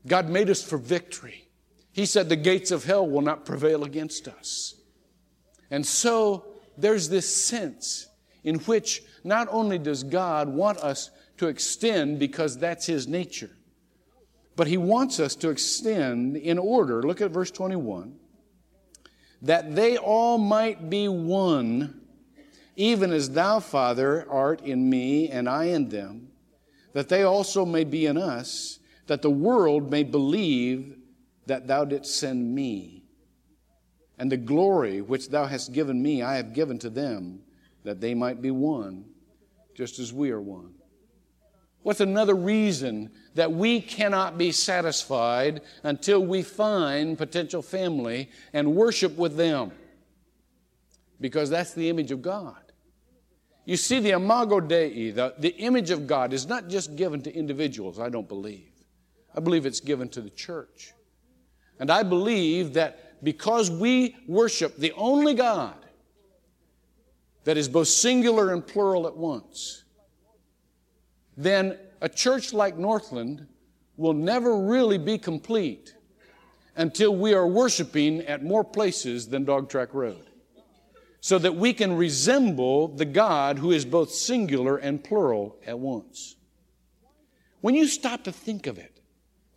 God 0.08 0.30
made 0.30 0.50
us 0.50 0.64
for 0.64 0.78
victory. 0.78 1.48
He 1.92 2.06
said 2.06 2.30
the 2.30 2.36
gates 2.36 2.72
of 2.72 2.84
hell 2.84 3.08
will 3.08 3.22
not 3.22 3.46
prevail 3.46 3.84
against 3.84 4.28
us. 4.28 4.76
And 5.72 5.86
so, 5.86 6.46
there's 6.78 7.10
this 7.10 7.34
sense 7.34 8.08
in 8.44 8.60
which 8.60 9.02
not 9.24 9.48
only 9.50 9.80
does 9.80 10.04
God 10.04 10.50
want 10.50 10.78
us 10.80 11.10
to 11.38 11.48
extend 11.48 12.20
because 12.20 12.58
that's 12.58 12.86
His 12.86 13.08
nature, 13.08 13.52
but 14.56 14.68
He 14.68 14.78
wants 14.78 15.20
us 15.20 15.36
to 15.38 15.50
extend 15.50 16.38
in 16.38 16.60
order. 16.60 17.02
Look 17.02 17.22
at 17.22 17.32
verse 17.32 17.52
21 17.52 18.20
that 19.42 19.76
they 19.76 19.98
all 19.98 20.38
might 20.38 20.90
be 20.90 21.08
one, 21.08 22.02
even 22.76 23.12
as 23.12 23.30
thou, 23.32 23.60
Father, 23.60 24.26
art 24.30 24.62
in 24.62 24.90
me 24.90 25.30
and 25.30 25.48
I 25.48 25.66
in 25.66 25.90
them, 25.90 26.30
that 26.94 27.10
they 27.10 27.24
also 27.24 27.64
may 27.64 27.84
be 27.84 28.06
in 28.06 28.18
us, 28.18 28.80
that 29.08 29.22
the 29.22 29.30
world 29.30 29.92
may 29.92 30.04
believe 30.04 30.98
that 31.46 31.68
thou 31.68 31.86
didst 31.86 32.20
send 32.20 32.54
me. 32.54 33.04
And 34.18 34.32
the 34.32 34.38
glory 34.38 35.02
which 35.02 35.30
thou 35.30 35.46
hast 35.46 35.74
given 35.74 36.02
me, 36.02 36.24
I 36.24 36.36
have 36.36 36.54
given 36.54 36.80
to 36.80 36.90
them, 36.90 37.42
that 37.84 38.02
they 38.02 38.14
might 38.14 38.42
be 38.42 38.52
one, 38.52 39.06
just 39.76 40.00
as 40.00 40.14
we 40.14 40.32
are 40.32 40.42
one. 40.42 40.74
What's 41.84 42.00
another 42.00 42.34
reason 42.34 43.12
that 43.36 43.52
we 43.52 43.80
cannot 43.80 44.40
be 44.40 44.52
satisfied 44.52 45.62
until 45.84 46.26
we 46.26 46.42
find 46.42 47.16
potential 47.16 47.62
family 47.62 48.32
and 48.54 48.76
worship 48.76 49.16
with 49.18 49.38
them? 49.38 49.72
Because 51.22 51.52
that's 51.52 51.76
the 51.76 51.90
image 51.90 52.10
of 52.12 52.24
God. 52.24 52.56
You 53.66 53.78
see, 53.78 54.00
the 54.00 54.12
imago 54.12 54.60
Dei, 54.60 55.12
the, 55.12 55.36
the 55.38 55.56
image 55.58 55.92
of 55.92 56.08
God, 56.08 56.34
is 56.34 56.48
not 56.48 56.70
just 56.70 56.96
given 56.96 57.22
to 57.22 57.36
individuals, 57.36 58.00
I 58.00 58.10
don't 58.10 58.28
believe. 58.28 58.75
I 59.36 59.42
believe 59.42 59.66
it's 59.66 59.82
given 59.82 60.08
to 60.10 60.22
the 60.22 60.30
church. 60.30 60.94
And 61.80 61.92
I 61.92 62.04
believe 62.04 62.74
that 62.74 63.24
because 63.24 63.70
we 63.70 64.16
worship 64.28 64.78
the 64.78 64.94
only 64.94 65.34
God 65.34 65.76
that 67.44 67.58
is 67.58 67.68
both 67.68 67.90
singular 67.90 68.54
and 68.54 68.66
plural 68.66 69.08
at 69.08 69.18
once, 69.18 69.84
then 71.36 71.78
a 72.02 72.08
church 72.08 72.54
like 72.54 72.78
Northland 72.78 73.48
will 73.98 74.14
never 74.14 74.58
really 74.58 74.98
be 74.98 75.18
complete 75.18 75.96
until 76.78 77.16
we 77.16 77.34
are 77.34 77.48
worshiping 77.48 78.22
at 78.22 78.44
more 78.44 78.64
places 78.64 79.28
than 79.28 79.44
Dog 79.46 79.70
Track 79.70 79.94
Road. 79.94 80.30
So 81.22 81.40
that 81.40 81.56
we 81.56 81.74
can 81.74 81.96
resemble 81.96 82.88
the 82.88 83.06
God 83.06 83.58
who 83.58 83.72
is 83.72 83.84
both 83.84 84.12
singular 84.12 84.78
and 84.78 85.04
plural 85.04 85.58
at 85.66 85.80
once. 85.80 86.36
When 87.62 87.74
you 87.74 87.88
stop 87.88 88.26
to 88.26 88.32
think 88.32 88.68
of 88.68 88.78
it, 88.78 88.95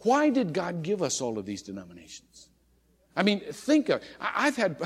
why 0.03 0.31
did 0.31 0.53
God 0.53 0.83
give 0.83 1.03
us 1.03 1.21
all 1.21 1.39
of 1.39 1.47
these 1.47 1.63
denominations? 1.63 2.49
I 3.17 3.25
mean, 3.25 3.41
think 3.41 3.89
of, 3.89 4.03
I've 4.21 4.57
had, 4.57 4.77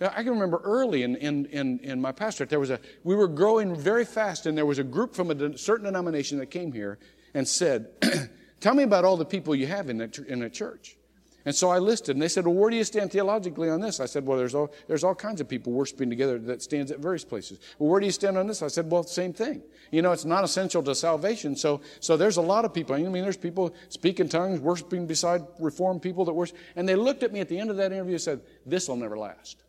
I 0.00 0.22
can 0.22 0.30
remember 0.30 0.60
early 0.62 1.02
in, 1.02 1.16
in, 1.16 1.46
in, 1.46 1.80
in, 1.80 2.00
my 2.00 2.12
pastorate, 2.12 2.50
there 2.50 2.60
was 2.60 2.70
a, 2.70 2.80
we 3.02 3.16
were 3.16 3.28
growing 3.28 3.74
very 3.74 4.04
fast 4.04 4.46
and 4.46 4.56
there 4.56 4.66
was 4.66 4.78
a 4.78 4.84
group 4.84 5.14
from 5.14 5.30
a 5.30 5.58
certain 5.58 5.86
denomination 5.86 6.38
that 6.38 6.46
came 6.46 6.72
here 6.72 6.98
and 7.34 7.46
said, 7.46 7.88
tell 8.60 8.74
me 8.74 8.84
about 8.84 9.04
all 9.04 9.16
the 9.16 9.24
people 9.24 9.54
you 9.54 9.66
have 9.66 9.90
in 9.90 9.98
that, 9.98 10.18
in 10.18 10.42
a 10.42 10.50
church. 10.50 10.97
And 11.44 11.54
so 11.54 11.70
I 11.70 11.78
listed, 11.78 12.16
and 12.16 12.22
they 12.22 12.28
said, 12.28 12.46
Well, 12.46 12.54
where 12.54 12.68
do 12.68 12.76
you 12.76 12.84
stand 12.84 13.12
theologically 13.12 13.70
on 13.70 13.80
this? 13.80 14.00
I 14.00 14.06
said, 14.06 14.26
Well, 14.26 14.36
there's 14.36 14.54
all, 14.54 14.72
there's 14.86 15.04
all 15.04 15.14
kinds 15.14 15.40
of 15.40 15.48
people 15.48 15.72
worshiping 15.72 16.10
together 16.10 16.38
that 16.38 16.62
stands 16.62 16.90
at 16.90 16.98
various 16.98 17.24
places. 17.24 17.60
Well, 17.78 17.88
where 17.90 18.00
do 18.00 18.06
you 18.06 18.12
stand 18.12 18.36
on 18.36 18.46
this? 18.46 18.60
I 18.60 18.68
said, 18.68 18.90
Well, 18.90 19.04
same 19.04 19.32
thing. 19.32 19.62
You 19.90 20.02
know, 20.02 20.12
it's 20.12 20.24
not 20.24 20.44
essential 20.44 20.82
to 20.82 20.94
salvation. 20.94 21.54
So, 21.56 21.80
so 22.00 22.16
there's 22.16 22.36
a 22.36 22.42
lot 22.42 22.64
of 22.64 22.74
people. 22.74 22.96
I 22.96 23.02
mean, 23.02 23.22
there's 23.22 23.36
people 23.36 23.74
speaking 23.88 24.28
tongues, 24.28 24.60
worshiping 24.60 25.06
beside 25.06 25.42
Reformed 25.60 26.02
people 26.02 26.24
that 26.24 26.32
worship. 26.32 26.56
And 26.76 26.88
they 26.88 26.96
looked 26.96 27.22
at 27.22 27.32
me 27.32 27.40
at 27.40 27.48
the 27.48 27.58
end 27.58 27.70
of 27.70 27.76
that 27.76 27.92
interview 27.92 28.14
and 28.14 28.22
said, 28.22 28.40
This 28.66 28.88
will 28.88 28.96
never 28.96 29.16
last. 29.16 29.62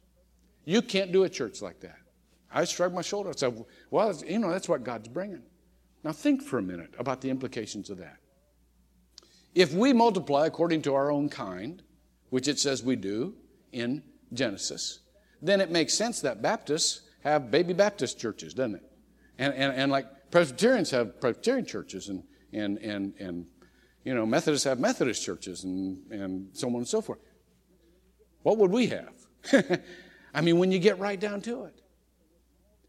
You 0.66 0.82
can't 0.82 1.12
do 1.12 1.24
a 1.24 1.30
church 1.30 1.62
like 1.62 1.80
that. 1.82 1.98
I 2.52 2.66
shrugged 2.66 2.96
my 2.96 3.04
shoulder. 3.04 3.30
I 3.30 3.34
said, 3.34 3.64
Well, 3.92 4.14
you 4.28 4.40
know, 4.40 4.50
that's 4.50 4.68
what 4.68 4.84
God's 4.84 5.08
bringing. 5.08 5.44
Now 6.04 6.14
think 6.14 6.42
for 6.42 6.58
a 6.58 6.64
minute 6.64 6.94
about 6.98 7.22
the 7.22 7.30
implications 7.30 7.90
of 7.90 8.00
that. 8.00 8.18
If 9.56 9.74
we 9.74 9.94
multiply 9.94 10.46
according 10.46 10.84
to 10.84 10.94
our 10.96 11.12
own 11.12 11.30
kind, 11.30 11.82
which 12.30 12.48
it 12.48 12.60
says 12.60 12.84
we 12.84 12.96
do 12.96 13.36
in 13.72 14.04
Genesis, 14.34 15.00
then 15.42 15.62
it 15.62 15.72
makes 15.72 15.94
sense 15.94 16.22
that 16.22 16.42
Baptists 16.42 17.02
have 17.24 17.52
baby 17.52 17.74
Baptist 17.74 18.20
churches, 18.20 18.54
doesn't 18.54 18.76
it? 18.76 18.84
And, 19.38 19.54
and, 19.54 19.74
and 19.74 19.92
like 19.92 20.32
Presbyterians 20.32 20.92
have 20.92 21.20
Presbyterian 21.20 21.66
churches 21.66 22.10
and, 22.10 22.24
and, 22.54 22.78
and, 22.78 23.14
and 23.20 23.48
you 24.04 24.14
know, 24.14 24.26
Methodists 24.26 24.66
have 24.66 24.80
Methodist 24.80 25.24
churches 25.24 25.64
and, 25.64 26.00
and 26.12 26.50
so 26.54 26.68
on 26.68 26.76
and 26.76 26.88
so 26.88 27.02
forth. 27.02 27.20
What 28.44 28.58
would 28.58 28.72
we 28.72 28.88
have? 28.88 29.82
I 30.34 30.42
mean, 30.42 30.60
when 30.60 30.72
you 30.72 30.80
get 30.80 31.00
right 31.00 31.20
down 31.20 31.42
to 31.42 31.66
it. 31.66 31.82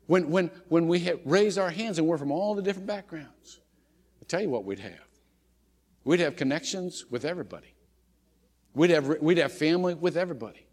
When, 0.07 0.29
when, 0.31 0.51
when 0.69 0.89
we 0.89 1.13
raise 1.25 1.57
our 1.57 1.71
hands 1.71 1.99
and 1.99 2.07
we're 2.09 2.19
from 2.19 2.33
all 2.33 2.57
the 2.57 2.63
different 2.63 2.89
backgrounds, 2.89 3.61
i 4.21 4.25
tell 4.27 4.43
you 4.43 4.51
what 4.51 4.65
we'd 4.65 4.81
have. 4.81 5.10
We'd 6.05 6.21
have 6.21 6.37
connections 6.37 7.05
with 7.11 7.25
everybody. 7.25 7.75
We'd 8.75 8.91
have, 8.91 9.07
we'd 9.21 9.39
have 9.39 9.53
family 9.53 9.95
with 9.95 10.17
everybody. 10.17 10.67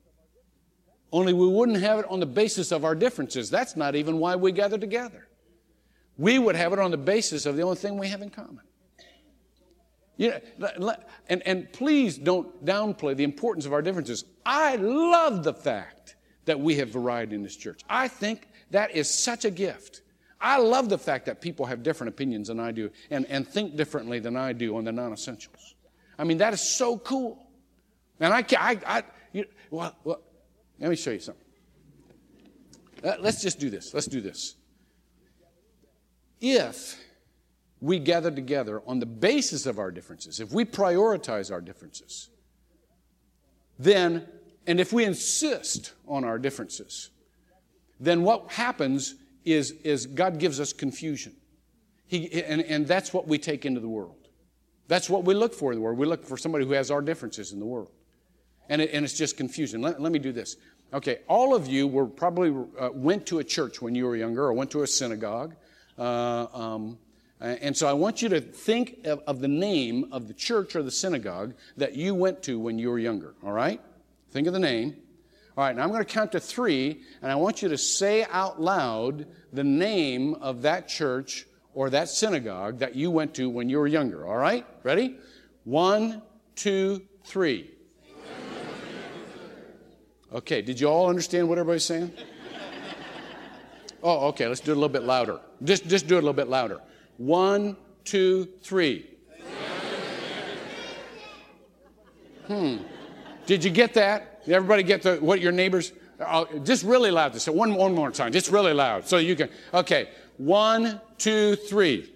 Only 1.11 1.33
we 1.33 1.47
wouldn't 1.47 1.79
have 1.79 1.99
it 1.99 2.05
on 2.09 2.19
the 2.19 2.25
basis 2.25 2.71
of 2.71 2.85
our 2.85 2.95
differences. 2.95 3.49
That's 3.49 3.75
not 3.75 3.95
even 3.95 4.19
why 4.19 4.35
we 4.35 4.51
gather 4.51 4.77
together. 4.77 5.27
We 6.17 6.39
would 6.39 6.55
have 6.55 6.73
it 6.73 6.79
on 6.79 6.91
the 6.91 6.97
basis 6.97 7.45
of 7.45 7.55
the 7.55 7.63
only 7.63 7.75
thing 7.75 7.97
we 7.97 8.07
have 8.09 8.21
in 8.21 8.29
common. 8.29 8.61
You 10.17 10.33
know, 10.57 10.95
and, 11.29 11.43
and 11.45 11.71
please 11.71 12.17
don't 12.17 12.65
downplay 12.65 13.15
the 13.15 13.23
importance 13.23 13.67
of 13.67 13.73
our 13.73 13.83
differences. 13.83 14.25
I 14.45 14.75
love 14.77 15.43
the 15.43 15.53
fact 15.53 16.15
that 16.45 16.59
we 16.59 16.75
have 16.77 16.89
variety 16.89 17.35
in 17.35 17.43
this 17.43 17.55
church. 17.55 17.81
I 17.87 18.07
think 18.07 18.47
that 18.71 18.95
is 18.95 19.09
such 19.09 19.45
a 19.45 19.51
gift. 19.51 20.01
I 20.39 20.57
love 20.57 20.89
the 20.89 20.97
fact 20.97 21.25
that 21.25 21.41
people 21.41 21.65
have 21.65 21.81
different 21.83 22.09
opinions 22.09 22.47
than 22.47 22.59
I 22.59 22.71
do 22.71 22.91
and, 23.09 23.25
and 23.25 23.47
think 23.47 23.75
differently 23.75 24.19
than 24.19 24.35
I 24.35 24.53
do 24.53 24.77
on 24.77 24.83
the 24.83 24.91
non 24.91 25.13
essentials. 25.13 25.75
I 26.17 26.23
mean, 26.23 26.37
that 26.37 26.53
is 26.53 26.61
so 26.61 26.97
cool. 26.97 27.47
And 28.19 28.33
I, 28.33 28.41
can't, 28.41 28.61
I, 28.87 28.97
I 28.97 29.03
you, 29.31 29.45
well, 29.69 29.95
well, 30.03 30.21
let 30.79 30.89
me 30.89 30.95
show 30.95 31.11
you 31.11 31.19
something. 31.19 31.43
Uh, 33.03 33.15
let's 33.19 33.41
just 33.41 33.59
do 33.59 33.69
this. 33.69 33.93
Let's 33.93 34.07
do 34.07 34.21
this. 34.21 34.55
If 36.39 36.99
we 37.79 37.99
gather 37.99 38.31
together 38.31 38.81
on 38.87 38.99
the 38.99 39.05
basis 39.05 39.65
of 39.65 39.79
our 39.79 39.91
differences, 39.91 40.39
if 40.39 40.51
we 40.51 40.65
prioritize 40.65 41.51
our 41.51 41.61
differences, 41.61 42.29
then, 43.79 44.27
and 44.65 44.79
if 44.79 44.91
we 44.91 45.03
insist 45.03 45.93
on 46.07 46.23
our 46.23 46.39
differences, 46.39 47.11
then 47.99 48.23
what 48.23 48.51
happens 48.51 49.15
is, 49.53 49.71
is 49.83 50.05
God 50.05 50.39
gives 50.39 50.59
us 50.59 50.73
confusion. 50.73 51.33
He, 52.07 52.43
and, 52.43 52.61
and 52.61 52.87
that's 52.87 53.13
what 53.13 53.27
we 53.27 53.37
take 53.37 53.65
into 53.65 53.79
the 53.79 53.89
world. 53.89 54.29
That's 54.87 55.09
what 55.09 55.25
we 55.25 55.33
look 55.33 55.53
for 55.53 55.71
in 55.71 55.77
the 55.77 55.81
world. 55.81 55.97
We 55.97 56.05
look 56.05 56.25
for 56.25 56.37
somebody 56.37 56.65
who 56.65 56.71
has 56.71 56.89
our 56.89 57.01
differences 57.01 57.51
in 57.51 57.59
the 57.59 57.65
world. 57.65 57.91
And, 58.69 58.81
it, 58.81 58.91
and 58.93 59.03
it's 59.03 59.17
just 59.17 59.37
confusion. 59.37 59.81
Let, 59.81 60.01
let, 60.01 60.11
me 60.11 60.19
do 60.19 60.31
this. 60.31 60.55
Okay, 60.93 61.19
all 61.27 61.53
of 61.53 61.67
you 61.67 61.87
were 61.87 62.05
probably 62.05 62.55
uh, 62.79 62.89
went 62.93 63.25
to 63.27 63.39
a 63.39 63.43
church 63.43 63.81
when 63.81 63.95
you 63.95 64.05
were 64.05 64.15
younger 64.15 64.43
or 64.43 64.53
went 64.53 64.71
to 64.71 64.83
a 64.83 64.87
synagogue. 64.87 65.55
Uh, 65.97 66.47
um, 66.53 66.97
and 67.39 67.77
so 67.77 67.87
I 67.87 67.93
want 67.93 68.21
you 68.21 68.29
to 68.29 68.41
think 68.41 69.05
of, 69.05 69.19
of, 69.27 69.41
the 69.41 69.47
name 69.47 70.07
of 70.11 70.27
the 70.27 70.33
church 70.33 70.75
or 70.75 70.81
the 70.81 70.91
synagogue 70.91 71.53
that 71.75 71.95
you 71.95 72.15
went 72.15 72.41
to 72.43 72.59
when 72.59 72.79
you 72.79 72.89
were 72.89 72.97
younger, 72.97 73.35
all 73.43 73.51
right? 73.51 73.79
Think 74.31 74.47
of 74.47 74.53
the 74.53 74.59
name. 74.59 74.95
All 75.57 75.63
right, 75.63 75.75
now 75.75 75.81
I'm 75.81 75.89
going 75.89 76.05
to 76.05 76.05
count 76.05 76.33
to 76.33 76.39
three, 76.39 77.01
and 77.19 77.31
I 77.31 77.35
want 77.35 77.63
you 77.63 77.69
to 77.69 77.79
say 77.79 78.23
out 78.29 78.61
loud 78.61 79.25
the 79.51 79.63
name 79.63 80.35
of 80.35 80.61
that 80.61 80.87
church 80.87 81.47
or 81.73 81.89
that 81.89 82.09
synagogue 82.09 82.77
that 82.77 82.95
you 82.95 83.09
went 83.09 83.33
to 83.35 83.49
when 83.49 83.67
you 83.67 83.79
were 83.79 83.87
younger. 83.87 84.27
All 84.27 84.37
right? 84.37 84.67
Ready? 84.83 85.17
One, 85.63 86.21
two, 86.53 87.01
three. 87.23 87.71
Okay, 90.31 90.61
did 90.61 90.79
you 90.79 90.87
all 90.87 91.09
understand 91.09 91.49
what 91.49 91.57
everybody's 91.57 91.85
saying? 91.85 92.13
Oh, 94.03 94.27
okay, 94.27 94.47
let's 94.47 94.61
do 94.61 94.73
it 94.73 94.75
a 94.75 94.79
little 94.79 94.89
bit 94.89 95.03
louder. 95.03 95.39
Just, 95.63 95.87
just 95.87 96.07
do 96.07 96.17
it 96.17 96.19
a 96.19 96.21
little 96.21 96.33
bit 96.33 96.49
louder. 96.49 96.81
One, 97.17 97.77
two, 98.03 98.47
three. 98.61 99.09
Hmm. 102.45 102.77
Did 103.47 103.63
you 103.63 103.71
get 103.71 103.95
that? 103.95 104.36
Did 104.47 104.55
everybody 104.55 104.81
get 104.81 105.01
the, 105.01 105.17
what 105.17 105.41
your 105.41 105.51
neighbors? 105.51 105.91
Uh, 106.21 106.45
just 106.63 106.85
really 106.85 107.11
loud. 107.11 107.33
This 107.33 107.49
one, 107.49 107.75
one 107.75 107.93
more 107.93 108.11
time. 108.11 108.31
Just 108.31 108.49
really 108.49 108.71
loud, 108.71 109.05
so 109.05 109.17
you 109.17 109.35
can. 109.35 109.49
Okay. 109.73 110.07
One, 110.37 111.01
two, 111.17 111.57
three. 111.57 112.13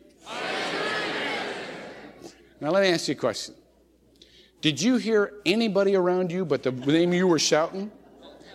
Now 2.61 2.69
let 2.69 2.83
me 2.83 2.87
ask 2.87 3.09
you 3.09 3.15
a 3.15 3.17
question. 3.17 3.53
Did 4.61 4.81
you 4.81 4.95
hear 4.95 5.33
anybody 5.45 5.93
around 5.93 6.31
you 6.31 6.45
but 6.45 6.63
the 6.63 6.71
name 6.71 7.11
you 7.11 7.27
were 7.27 7.37
shouting? 7.37 7.91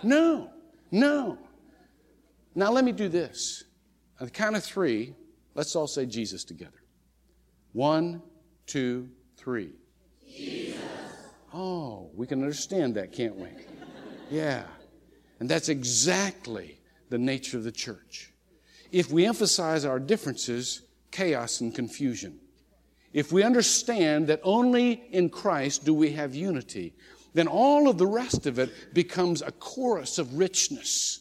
No, 0.02 0.48
no. 0.90 1.36
Now 2.54 2.72
let 2.72 2.82
me 2.82 2.92
do 2.92 3.10
this. 3.10 3.64
At 4.18 4.28
the 4.28 4.30
count 4.30 4.56
of 4.56 4.64
three, 4.64 5.14
let's 5.54 5.76
all 5.76 5.86
say 5.86 6.06
Jesus 6.06 6.44
together. 6.44 6.82
One, 7.74 8.22
two, 8.64 9.10
three. 9.36 9.74
Jesus. 10.26 10.65
Oh, 11.58 12.10
we 12.14 12.26
can 12.26 12.42
understand 12.42 12.96
that, 12.96 13.12
can't 13.12 13.34
we? 13.36 13.48
Yeah. 14.30 14.64
And 15.40 15.48
that's 15.48 15.70
exactly 15.70 16.78
the 17.08 17.16
nature 17.16 17.56
of 17.56 17.64
the 17.64 17.72
church. 17.72 18.30
If 18.92 19.10
we 19.10 19.24
emphasize 19.24 19.86
our 19.86 19.98
differences, 19.98 20.82
chaos 21.10 21.62
and 21.62 21.74
confusion. 21.74 22.38
If 23.14 23.32
we 23.32 23.42
understand 23.42 24.26
that 24.26 24.40
only 24.42 25.04
in 25.12 25.30
Christ 25.30 25.86
do 25.86 25.94
we 25.94 26.12
have 26.12 26.34
unity, 26.34 26.92
then 27.32 27.48
all 27.48 27.88
of 27.88 27.96
the 27.96 28.06
rest 28.06 28.46
of 28.46 28.58
it 28.58 28.92
becomes 28.92 29.40
a 29.40 29.50
chorus 29.52 30.18
of 30.18 30.36
richness. 30.36 31.20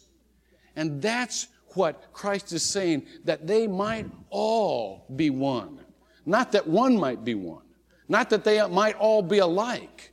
And 0.76 1.02
that's 1.02 1.48
what 1.76 2.12
Christ 2.12 2.52
is 2.52 2.64
saying, 2.64 3.08
that 3.24 3.48
they 3.48 3.68
might 3.68 4.08
all 4.30 5.06
be 5.16 5.30
one. 5.30 5.80
Not 6.26 6.52
that 6.52 6.68
one 6.68 6.98
might 6.98 7.24
be 7.24 7.36
one. 7.36 7.64
Not 8.10 8.30
that 8.32 8.44
they 8.44 8.66
might 8.68 8.98
all 8.98 9.22
be 9.22 9.38
alike, 9.38 10.12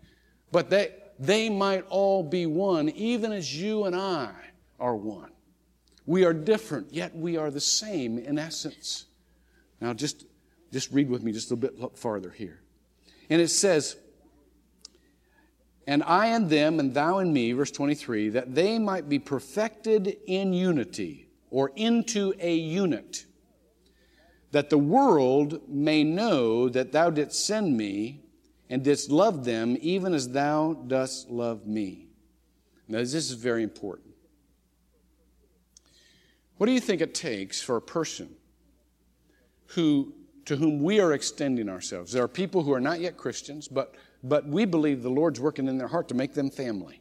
but 0.53 0.71
that 0.71 1.15
they 1.19 1.49
might 1.49 1.85
all 1.88 2.23
be 2.23 2.47
one, 2.47 2.91
even 2.91 3.33
as 3.33 3.59
you 3.59 3.85
and 3.85 3.97
I 3.97 4.33
are 4.79 4.95
one. 4.95 5.31
We 6.05 6.25
are 6.25 6.35
different, 6.35 6.93
yet 6.93 7.17
we 7.17 7.37
are 7.37 7.51
the 7.51 7.61
same 7.61 8.19
in 8.19 8.38
essence. 8.38 9.07
Now, 9.81 9.95
just, 9.95 10.27
just 10.73 10.93
read 10.93 11.09
with 11.09 11.23
me 11.23 11.33
just 11.33 11.51
a 11.51 11.55
little 11.55 11.88
bit 11.88 11.99
farther 11.99 12.31
here. 12.31 12.61
And 13.31 13.41
it 13.41 13.49
says, 13.49 13.97
And 15.87 16.03
I 16.03 16.27
and 16.27 16.51
them, 16.51 16.79
and 16.79 16.93
thou 16.93 17.19
and 17.19 17.33
me, 17.33 17.53
verse 17.53 17.71
23, 17.71 18.31
that 18.31 18.55
they 18.55 18.79
might 18.79 19.09
be 19.09 19.19
perfected 19.19 20.17
in 20.27 20.53
unity, 20.53 21.29
or 21.51 21.71
into 21.77 22.35
a 22.41 22.55
unit, 22.55 23.27
that 24.51 24.71
the 24.71 24.79
world 24.79 25.69
may 25.69 26.03
know 26.03 26.69
that 26.69 26.93
thou 26.93 27.11
didst 27.11 27.47
send 27.47 27.77
me 27.77 28.22
and 28.68 28.83
didst 28.83 29.11
love 29.11 29.44
them 29.44 29.77
even 29.81 30.14
as 30.14 30.29
thou 30.29 30.75
dost 30.75 31.31
love 31.31 31.66
me. 31.66 32.07
Now, 32.88 32.98
this 32.98 33.14
is 33.14 33.33
very 33.33 33.62
important. 33.62 34.14
What 36.57 36.66
do 36.66 36.72
you 36.72 36.81
think 36.81 37.01
it 37.01 37.14
takes 37.14 37.61
for 37.61 37.77
a 37.77 37.83
person 37.83 38.29
who, 39.68 40.14
to 40.44 40.57
whom 40.57 40.83
we 40.83 41.01
are 41.01 41.12
extending 41.12 41.68
ourselves? 41.68 42.12
There 42.12 42.22
are 42.22 42.29
people 42.29 42.62
who 42.62 42.72
are 42.72 42.81
not 42.81 43.01
yet 43.01 43.16
Christians, 43.16 43.66
but, 43.68 43.94
but 44.22 44.46
we 44.46 44.64
believe 44.64 45.03
the 45.03 45.11
Lord's 45.11 45.40
working 45.40 45.68
in 45.68 45.79
their 45.79 45.88
heart 45.88 46.09
to 46.09 46.14
make 46.14 46.35
them 46.35 46.51
family. 46.51 47.01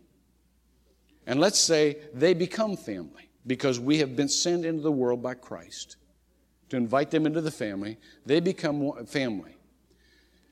And 1.27 1.39
let's 1.39 1.59
say 1.59 1.97
they 2.13 2.33
become 2.33 2.75
family 2.75 3.29
because 3.45 3.79
we 3.79 3.97
have 3.99 4.15
been 4.15 4.29
sent 4.29 4.65
into 4.65 4.81
the 4.81 4.91
world 4.91 5.21
by 5.21 5.33
Christ 5.33 5.97
to 6.69 6.77
invite 6.77 7.11
them 7.11 7.25
into 7.25 7.41
the 7.41 7.51
family. 7.51 7.97
They 8.25 8.39
become 8.39 9.05
family. 9.05 9.57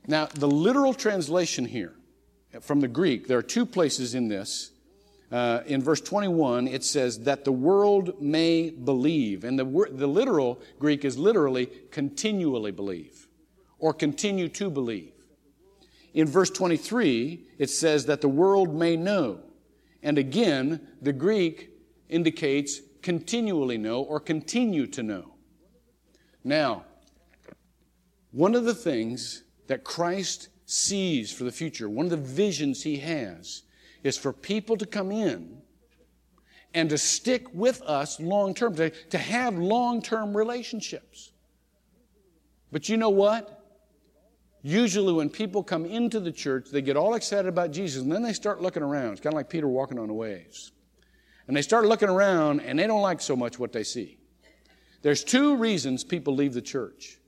Now, 0.08 0.26
the 0.26 0.48
literal 0.48 0.94
translation 0.94 1.66
here 1.66 1.94
from 2.62 2.80
the 2.80 2.88
Greek, 2.88 3.28
there 3.28 3.38
are 3.38 3.44
two 3.44 3.66
places 3.66 4.16
in 4.16 4.28
this. 4.28 4.72
Uh, 5.32 5.62
in 5.68 5.82
verse 5.82 6.02
21, 6.02 6.68
it 6.68 6.84
says, 6.84 7.20
that 7.20 7.46
the 7.46 7.52
world 7.52 8.20
may 8.20 8.72
believe. 8.72 9.44
And 9.44 9.60
the, 9.60 9.66
the 9.92 10.08
literal 10.08 10.60
Greek 10.80 11.06
is 11.06 11.18
literally 11.18 11.68
continually 11.92 12.72
believe 12.72 13.28
or 13.78 13.94
continue 13.94 14.50
to 14.50 14.70
believe. 14.70 15.14
in 16.14 16.28
verse 16.28 16.50
23, 16.50 17.46
it 17.60 17.70
says 17.70 18.08
that 18.08 18.22
the 18.22 18.30
world 18.30 18.74
may 18.74 18.96
know. 18.96 19.40
And 20.02 20.18
again, 20.18 20.88
the 21.02 21.14
Greek 21.14 21.70
indicates 22.10 22.82
continually 23.02 23.78
know 23.78 24.02
or 24.02 24.20
continue 24.20 24.88
to 24.88 25.04
know. 25.04 25.36
Now, 26.44 26.86
one 28.32 28.56
of 28.56 28.66
the 28.66 28.74
things 28.74 29.44
that 29.70 29.84
Christ 29.84 30.50
sees 30.66 31.32
for 31.32 31.44
the 31.44 31.52
future, 31.52 31.88
one 31.88 32.08
of 32.08 32.10
the 32.10 32.18
visions 32.18 32.84
he 32.84 32.98
has, 32.98 33.62
is 34.04 34.18
for 34.18 34.34
people 34.34 34.76
to 34.78 34.86
come 34.86 35.12
in 35.12 35.62
and 36.74 36.90
to 36.90 36.98
stick 36.98 37.46
with 37.54 37.82
us 37.84 38.20
long 38.20 38.56
term, 38.56 38.76
to, 38.76 38.90
to 38.90 39.18
have 39.18 39.58
long 39.58 40.02
term 40.02 40.36
relationships. 40.36 41.32
But 42.72 42.90
you 42.90 42.98
know 42.98 43.10
what? 43.10 43.56
Usually, 44.64 45.14
when 45.14 45.30
people 45.30 45.64
come 45.64 45.86
into 45.86 46.20
the 46.20 46.32
church, 46.32 46.70
they 46.72 46.82
get 46.82 46.98
all 46.98 47.14
excited 47.14 47.48
about 47.48 47.72
Jesus, 47.72 48.02
and 48.02 48.12
then 48.12 48.24
they 48.24 48.34
start 48.34 48.62
looking 48.62 48.84
around. 48.84 49.14
It's 49.14 49.22
kind 49.22 49.34
of 49.34 49.38
like 49.38 49.50
Peter 49.50 49.68
walking 49.68 50.00
on 50.00 50.08
the 50.08 50.14
waves. 50.14 50.72
And 51.48 51.56
they 51.56 51.62
start 51.62 51.86
looking 51.86 52.10
around, 52.10 52.62
and 52.62 52.78
they 52.78 52.88
don't 52.88 53.02
like 53.02 53.22
so 53.22 53.36
much 53.36 53.60
what 53.60 53.72
they 53.72 53.84
see. 53.84 54.18
There's 55.04 55.24
two 55.24 55.56
reasons 55.58 56.04
people 56.04 56.36
leave 56.36 56.54
the 56.54 56.62
church 56.62 57.20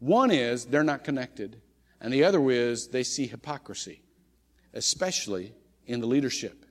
one 0.00 0.30
is 0.30 0.66
they're 0.66 0.84
not 0.84 1.04
connected, 1.04 1.60
and 2.00 2.12
the 2.12 2.24
other 2.24 2.50
is 2.50 2.88
they 2.88 3.02
see 3.02 3.26
hypocrisy, 3.26 4.02
especially 4.74 5.54
in 5.86 6.00
the 6.00 6.06
leadership. 6.06 6.64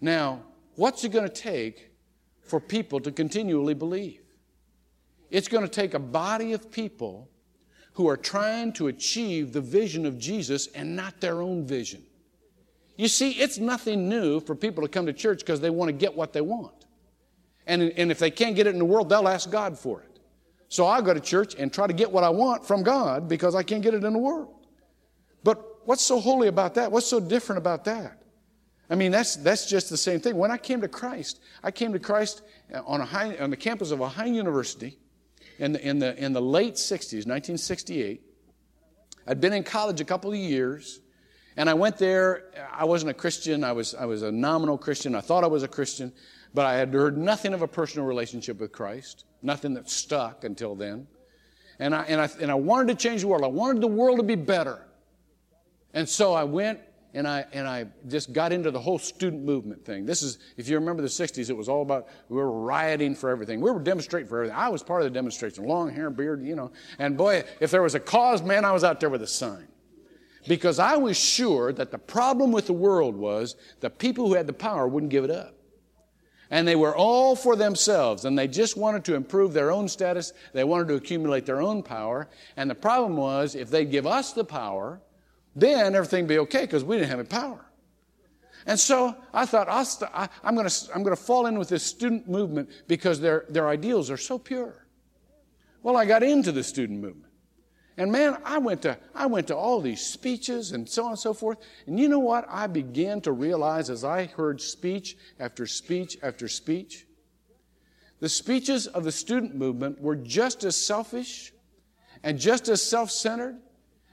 Now, 0.00 0.42
what's 0.76 1.02
it 1.04 1.10
going 1.10 1.28
to 1.28 1.34
take 1.34 1.90
for 2.42 2.60
people 2.60 3.00
to 3.00 3.10
continually 3.10 3.74
believe? 3.74 4.22
It's 5.30 5.48
going 5.48 5.64
to 5.64 5.70
take 5.70 5.94
a 5.94 5.98
body 5.98 6.52
of 6.52 6.70
people 6.70 7.28
who 7.94 8.08
are 8.08 8.16
trying 8.16 8.72
to 8.74 8.86
achieve 8.86 9.52
the 9.52 9.60
vision 9.60 10.06
of 10.06 10.18
Jesus 10.18 10.68
and 10.68 10.94
not 10.94 11.20
their 11.20 11.42
own 11.42 11.66
vision. 11.66 12.02
You 12.96 13.08
see, 13.08 13.32
it's 13.32 13.58
nothing 13.58 14.08
new 14.08 14.40
for 14.40 14.54
people 14.54 14.82
to 14.84 14.88
come 14.88 15.06
to 15.06 15.12
church 15.12 15.40
because 15.40 15.60
they 15.60 15.70
want 15.70 15.88
to 15.88 15.92
get 15.92 16.16
what 16.16 16.32
they 16.32 16.40
want. 16.40 16.86
And, 17.66 17.82
and 17.82 18.10
if 18.10 18.18
they 18.18 18.30
can't 18.30 18.56
get 18.56 18.66
it 18.66 18.70
in 18.70 18.78
the 18.78 18.84
world, 18.84 19.08
they'll 19.08 19.28
ask 19.28 19.50
God 19.50 19.78
for 19.78 20.02
it. 20.02 20.07
So 20.68 20.86
I 20.86 21.00
go 21.00 21.14
to 21.14 21.20
church 21.20 21.54
and 21.54 21.72
try 21.72 21.86
to 21.86 21.92
get 21.92 22.10
what 22.12 22.24
I 22.24 22.28
want 22.28 22.66
from 22.66 22.82
God 22.82 23.28
because 23.28 23.54
I 23.54 23.62
can't 23.62 23.82
get 23.82 23.94
it 23.94 24.04
in 24.04 24.12
the 24.12 24.18
world. 24.18 24.54
But 25.42 25.86
what's 25.86 26.02
so 26.02 26.20
holy 26.20 26.48
about 26.48 26.74
that? 26.74 26.92
What's 26.92 27.06
so 27.06 27.20
different 27.20 27.58
about 27.58 27.84
that? 27.84 28.22
I 28.90 28.94
mean, 28.94 29.12
that's, 29.12 29.36
that's 29.36 29.68
just 29.68 29.90
the 29.90 29.96
same 29.96 30.20
thing. 30.20 30.36
When 30.36 30.50
I 30.50 30.56
came 30.56 30.80
to 30.80 30.88
Christ, 30.88 31.40
I 31.62 31.70
came 31.70 31.92
to 31.92 31.98
Christ 31.98 32.42
on, 32.86 33.02
Ohio, 33.02 33.42
on 33.42 33.50
the 33.50 33.56
campus 33.56 33.90
of 33.90 34.00
Ohio 34.00 34.26
University 34.26 34.98
in 35.58 35.72
the, 35.72 35.86
in 35.86 35.98
the, 35.98 36.16
in 36.22 36.32
the 36.32 36.40
late 36.40 36.74
60s, 36.74 37.26
1968. 37.26 38.22
I'd 39.26 39.40
been 39.40 39.52
in 39.52 39.62
college 39.62 40.00
a 40.00 40.04
couple 40.04 40.30
of 40.30 40.38
years, 40.38 41.00
and 41.56 41.68
I 41.68 41.74
went 41.74 41.98
there. 41.98 42.44
I 42.72 42.86
wasn't 42.86 43.10
a 43.10 43.14
Christian, 43.14 43.62
I 43.62 43.72
was, 43.72 43.94
I 43.94 44.06
was 44.06 44.22
a 44.22 44.32
nominal 44.32 44.78
Christian. 44.78 45.14
I 45.14 45.20
thought 45.20 45.44
I 45.44 45.48
was 45.48 45.62
a 45.62 45.68
Christian, 45.68 46.12
but 46.54 46.66
I 46.66 46.74
had 46.74 46.92
heard 46.92 47.16
nothing 47.16 47.54
of 47.54 47.62
a 47.62 47.68
personal 47.68 48.06
relationship 48.06 48.60
with 48.60 48.72
Christ, 48.72 49.24
nothing 49.42 49.74
that 49.74 49.88
stuck 49.88 50.44
until 50.44 50.74
then. 50.74 51.06
And 51.78 51.94
I, 51.94 52.02
and, 52.04 52.20
I, 52.20 52.28
and 52.40 52.50
I 52.50 52.54
wanted 52.54 52.88
to 52.88 52.94
change 52.94 53.20
the 53.20 53.28
world. 53.28 53.44
I 53.44 53.48
wanted 53.48 53.82
the 53.82 53.88
world 53.88 54.18
to 54.18 54.24
be 54.24 54.34
better. 54.34 54.84
And 55.94 56.08
so 56.08 56.34
I 56.34 56.44
went 56.44 56.80
and 57.14 57.26
I, 57.26 57.46
and 57.52 57.66
I 57.66 57.86
just 58.08 58.32
got 58.32 58.52
into 58.52 58.70
the 58.70 58.80
whole 58.80 58.98
student 58.98 59.42
movement 59.42 59.84
thing. 59.84 60.04
This 60.04 60.22
is, 60.22 60.38
if 60.56 60.68
you 60.68 60.78
remember 60.78 61.02
the 61.02 61.08
60s, 61.08 61.48
it 61.48 61.56
was 61.56 61.68
all 61.68 61.82
about, 61.82 62.08
we 62.28 62.36
were 62.36 62.50
rioting 62.50 63.14
for 63.14 63.30
everything. 63.30 63.60
We 63.60 63.70
were 63.70 63.80
demonstrating 63.80 64.28
for 64.28 64.38
everything. 64.38 64.56
I 64.56 64.68
was 64.68 64.82
part 64.82 65.02
of 65.02 65.06
the 65.06 65.14
demonstration, 65.14 65.64
long 65.64 65.90
hair, 65.90 66.10
beard, 66.10 66.44
you 66.44 66.54
know. 66.54 66.70
And 66.98 67.16
boy, 67.16 67.44
if 67.60 67.70
there 67.70 67.82
was 67.82 67.94
a 67.94 68.00
cause, 68.00 68.42
man, 68.42 68.64
I 68.64 68.72
was 68.72 68.84
out 68.84 69.00
there 69.00 69.08
with 69.08 69.22
a 69.22 69.26
sign. 69.26 69.68
Because 70.46 70.78
I 70.78 70.96
was 70.96 71.16
sure 71.16 71.72
that 71.72 71.90
the 71.90 71.98
problem 71.98 72.52
with 72.52 72.66
the 72.66 72.72
world 72.72 73.16
was 73.16 73.56
the 73.80 73.90
people 73.90 74.28
who 74.28 74.34
had 74.34 74.46
the 74.46 74.52
power 74.52 74.86
wouldn't 74.86 75.10
give 75.10 75.24
it 75.24 75.30
up. 75.30 75.54
And 76.50 76.66
they 76.66 76.76
were 76.76 76.96
all 76.96 77.36
for 77.36 77.56
themselves, 77.56 78.24
and 78.24 78.38
they 78.38 78.48
just 78.48 78.76
wanted 78.76 79.04
to 79.04 79.14
improve 79.14 79.52
their 79.52 79.70
own 79.70 79.86
status. 79.86 80.32
They 80.54 80.64
wanted 80.64 80.88
to 80.88 80.94
accumulate 80.94 81.44
their 81.44 81.60
own 81.60 81.82
power. 81.82 82.28
And 82.56 82.70
the 82.70 82.74
problem 82.74 83.16
was, 83.16 83.54
if 83.54 83.68
they 83.70 83.84
give 83.84 84.06
us 84.06 84.32
the 84.32 84.44
power, 84.44 85.00
then 85.54 85.94
everything 85.94 86.24
would 86.24 86.28
be 86.28 86.38
okay 86.38 86.62
because 86.62 86.84
we 86.84 86.96
didn't 86.96 87.10
have 87.10 87.18
any 87.18 87.28
power. 87.28 87.64
And 88.66 88.78
so 88.78 89.14
I 89.32 89.46
thought, 89.46 89.68
i 89.68 89.82
st- 89.82 90.10
I, 90.14 90.28
I'm 90.42 90.54
going 90.54 90.68
to 90.68 91.16
fall 91.16 91.46
in 91.46 91.58
with 91.58 91.68
this 91.68 91.82
student 91.82 92.28
movement 92.28 92.70
because 92.86 93.20
their, 93.20 93.44
their 93.48 93.68
ideals 93.68 94.10
are 94.10 94.16
so 94.16 94.38
pure. 94.38 94.86
Well, 95.82 95.96
I 95.96 96.04
got 96.04 96.22
into 96.22 96.52
the 96.52 96.62
student 96.62 97.00
movement. 97.00 97.27
And 97.98 98.12
man, 98.12 98.38
I 98.44 98.58
went 98.58 98.82
to 98.82 98.96
I 99.12 99.26
went 99.26 99.48
to 99.48 99.56
all 99.56 99.80
these 99.80 100.00
speeches 100.00 100.70
and 100.70 100.88
so 100.88 101.04
on 101.04 101.10
and 101.10 101.18
so 101.18 101.34
forth. 101.34 101.58
And 101.88 101.98
you 101.98 102.08
know 102.08 102.20
what? 102.20 102.46
I 102.48 102.68
began 102.68 103.20
to 103.22 103.32
realize 103.32 103.90
as 103.90 104.04
I 104.04 104.26
heard 104.26 104.60
speech 104.60 105.16
after 105.40 105.66
speech 105.66 106.16
after 106.22 106.46
speech, 106.46 107.06
the 108.20 108.28
speeches 108.28 108.86
of 108.86 109.02
the 109.02 109.10
student 109.10 109.56
movement 109.56 110.00
were 110.00 110.14
just 110.14 110.62
as 110.62 110.76
selfish 110.76 111.52
and 112.22 112.38
just 112.38 112.68
as 112.68 112.80
self-centered 112.80 113.56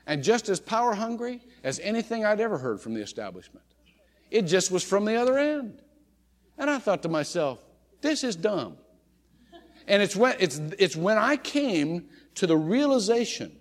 and 0.08 0.24
just 0.24 0.50
as 0.50 0.60
power 0.60 0.96
hungry 0.96 1.42
as 1.64 1.80
anything 1.80 2.26
I'd 2.26 2.42
ever 2.42 2.58
heard 2.58 2.82
from 2.82 2.96
the 2.96 3.02
establishment. 3.02 3.66
It 4.32 4.44
just 4.44 4.72
was 4.72 4.84
from 4.84 5.06
the 5.06 5.16
other 5.16 5.38
end. 5.38 5.84
And 6.58 6.72
I 6.72 6.80
thought 6.80 7.04
to 7.04 7.10
myself, 7.10 7.60
this 8.02 8.24
is 8.24 8.36
dumb. 8.36 8.78
And 9.88 10.02
it's 10.02 10.16
when, 10.16 10.36
it's, 10.40 10.60
it's 10.80 10.96
when 10.96 11.20
I 11.20 11.38
came 11.38 12.08
to 12.36 12.48
the 12.48 12.58
realization 12.58 13.52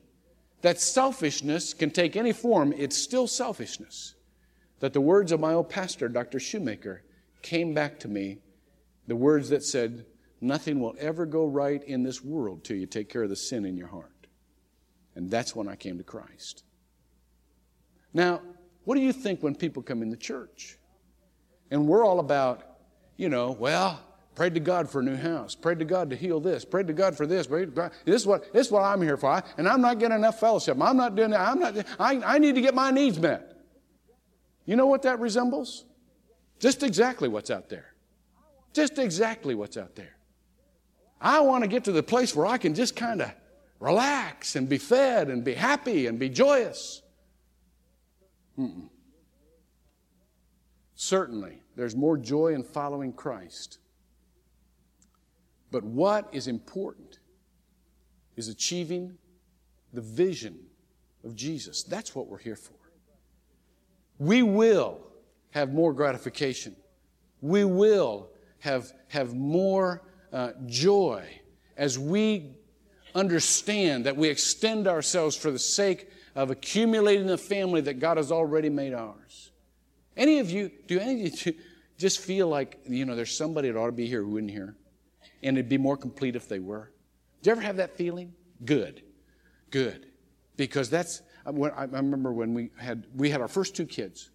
that 0.64 0.80
selfishness 0.80 1.74
can 1.74 1.90
take 1.90 2.16
any 2.16 2.32
form, 2.32 2.72
it's 2.74 2.96
still 2.96 3.26
selfishness, 3.26 4.14
that 4.80 4.94
the 4.94 5.00
words 5.00 5.30
of 5.30 5.38
my 5.38 5.52
old 5.52 5.68
pastor, 5.68 6.08
Dr. 6.08 6.40
Shoemaker, 6.40 7.02
came 7.42 7.74
back 7.74 8.00
to 8.00 8.08
me. 8.08 8.38
The 9.06 9.14
words 9.14 9.50
that 9.50 9.62
said, 9.62 10.06
Nothing 10.40 10.80
will 10.80 10.94
ever 10.98 11.26
go 11.26 11.44
right 11.44 11.84
in 11.84 12.02
this 12.02 12.24
world 12.24 12.64
till 12.64 12.78
you 12.78 12.86
take 12.86 13.10
care 13.10 13.24
of 13.24 13.28
the 13.28 13.36
sin 13.36 13.66
in 13.66 13.76
your 13.76 13.88
heart. 13.88 14.26
And 15.14 15.30
that's 15.30 15.54
when 15.54 15.68
I 15.68 15.76
came 15.76 15.98
to 15.98 16.02
Christ. 16.02 16.64
Now, 18.14 18.40
what 18.84 18.94
do 18.94 19.02
you 19.02 19.12
think 19.12 19.42
when 19.42 19.54
people 19.54 19.82
come 19.82 20.00
in 20.00 20.08
the 20.08 20.16
church? 20.16 20.78
And 21.70 21.86
we're 21.86 22.06
all 22.06 22.20
about, 22.20 22.62
you 23.18 23.28
know, 23.28 23.52
well, 23.52 24.00
prayed 24.34 24.54
to 24.54 24.60
God 24.60 24.90
for 24.90 25.00
a 25.00 25.02
new 25.02 25.16
house, 25.16 25.54
prayed 25.54 25.78
to 25.78 25.84
God 25.84 26.10
to 26.10 26.16
heal 26.16 26.40
this, 26.40 26.64
prayed 26.64 26.86
to 26.88 26.92
God 26.92 27.16
for 27.16 27.26
this. 27.26 27.46
Prayed 27.46 27.66
to 27.66 27.70
God. 27.70 27.92
This 28.04 28.22
is 28.22 28.26
what 28.26 28.52
this 28.52 28.66
is 28.66 28.72
what 28.72 28.82
I'm 28.82 29.00
here 29.00 29.16
for. 29.16 29.30
I, 29.30 29.42
and 29.56 29.68
I'm 29.68 29.80
not 29.80 29.98
getting 29.98 30.16
enough 30.16 30.40
fellowship. 30.40 30.80
I'm 30.80 30.96
not 30.96 31.14
doing 31.14 31.30
that. 31.30 31.40
I'm 31.40 31.58
not. 31.58 31.76
I, 31.98 32.20
I 32.34 32.38
need 32.38 32.54
to 32.54 32.60
get 32.60 32.74
my 32.74 32.90
needs 32.90 33.18
met. 33.18 33.56
You 34.66 34.76
know 34.76 34.86
what 34.86 35.02
that 35.02 35.20
resembles? 35.20 35.84
Just 36.58 36.82
exactly 36.82 37.28
what's 37.28 37.50
out 37.50 37.68
there. 37.68 37.94
Just 38.72 38.98
exactly 38.98 39.54
what's 39.54 39.76
out 39.76 39.94
there. 39.94 40.16
I 41.20 41.40
want 41.40 41.62
to 41.64 41.68
get 41.68 41.84
to 41.84 41.92
the 41.92 42.02
place 42.02 42.34
where 42.34 42.46
I 42.46 42.58
can 42.58 42.74
just 42.74 42.96
kind 42.96 43.22
of 43.22 43.30
relax 43.80 44.56
and 44.56 44.68
be 44.68 44.78
fed 44.78 45.28
and 45.28 45.44
be 45.44 45.54
happy 45.54 46.06
and 46.06 46.18
be 46.18 46.28
joyous. 46.28 47.02
Mm-mm. 48.58 48.88
Certainly, 50.94 51.60
there's 51.76 51.96
more 51.96 52.16
joy 52.16 52.54
in 52.54 52.62
following 52.62 53.12
Christ. 53.12 53.78
But 55.74 55.82
what 55.82 56.28
is 56.30 56.46
important 56.46 57.18
is 58.36 58.46
achieving 58.46 59.18
the 59.92 60.02
vision 60.02 60.56
of 61.24 61.34
Jesus. 61.34 61.82
That's 61.82 62.14
what 62.14 62.28
we're 62.28 62.38
here 62.38 62.54
for. 62.54 62.76
We 64.20 64.44
will 64.44 65.00
have 65.50 65.72
more 65.72 65.92
gratification. 65.92 66.76
We 67.40 67.64
will 67.64 68.28
have, 68.60 68.92
have 69.08 69.34
more 69.34 70.02
uh, 70.32 70.52
joy 70.66 71.40
as 71.76 71.98
we 71.98 72.54
understand 73.16 74.06
that 74.06 74.16
we 74.16 74.28
extend 74.28 74.86
ourselves 74.86 75.34
for 75.34 75.50
the 75.50 75.58
sake 75.58 76.08
of 76.36 76.52
accumulating 76.52 77.26
the 77.26 77.36
family 77.36 77.80
that 77.80 77.98
God 77.98 78.16
has 78.16 78.30
already 78.30 78.70
made 78.70 78.94
ours. 78.94 79.50
Any 80.16 80.38
of 80.38 80.52
you, 80.52 80.70
do 80.86 81.00
any 81.00 81.26
of 81.26 81.46
you 81.46 81.54
just 81.98 82.20
feel 82.20 82.46
like, 82.46 82.78
you 82.86 83.04
know, 83.04 83.16
there's 83.16 83.36
somebody 83.36 83.72
that 83.72 83.76
ought 83.76 83.86
to 83.86 83.92
be 83.92 84.06
here 84.06 84.22
who 84.22 84.36
isn't 84.36 84.50
here? 84.50 84.76
And 85.44 85.56
it'd 85.56 85.68
be 85.68 85.78
more 85.78 85.96
complete 85.96 86.34
if 86.34 86.48
they 86.48 86.58
were? 86.58 86.90
Do 87.42 87.50
you 87.50 87.52
ever 87.52 87.60
have 87.60 87.76
that 87.76 87.96
feeling? 87.96 88.32
Good. 88.64 89.02
Good. 89.70 90.06
Because 90.56 90.90
that's, 90.90 91.22
I 91.46 91.50
remember 91.50 92.32
when 92.32 92.54
we 92.54 92.70
had, 92.76 93.06
we 93.14 93.30
had 93.30 93.40
our 93.40 93.48
first 93.48 93.76
two 93.76 93.86
kids. 93.86 94.30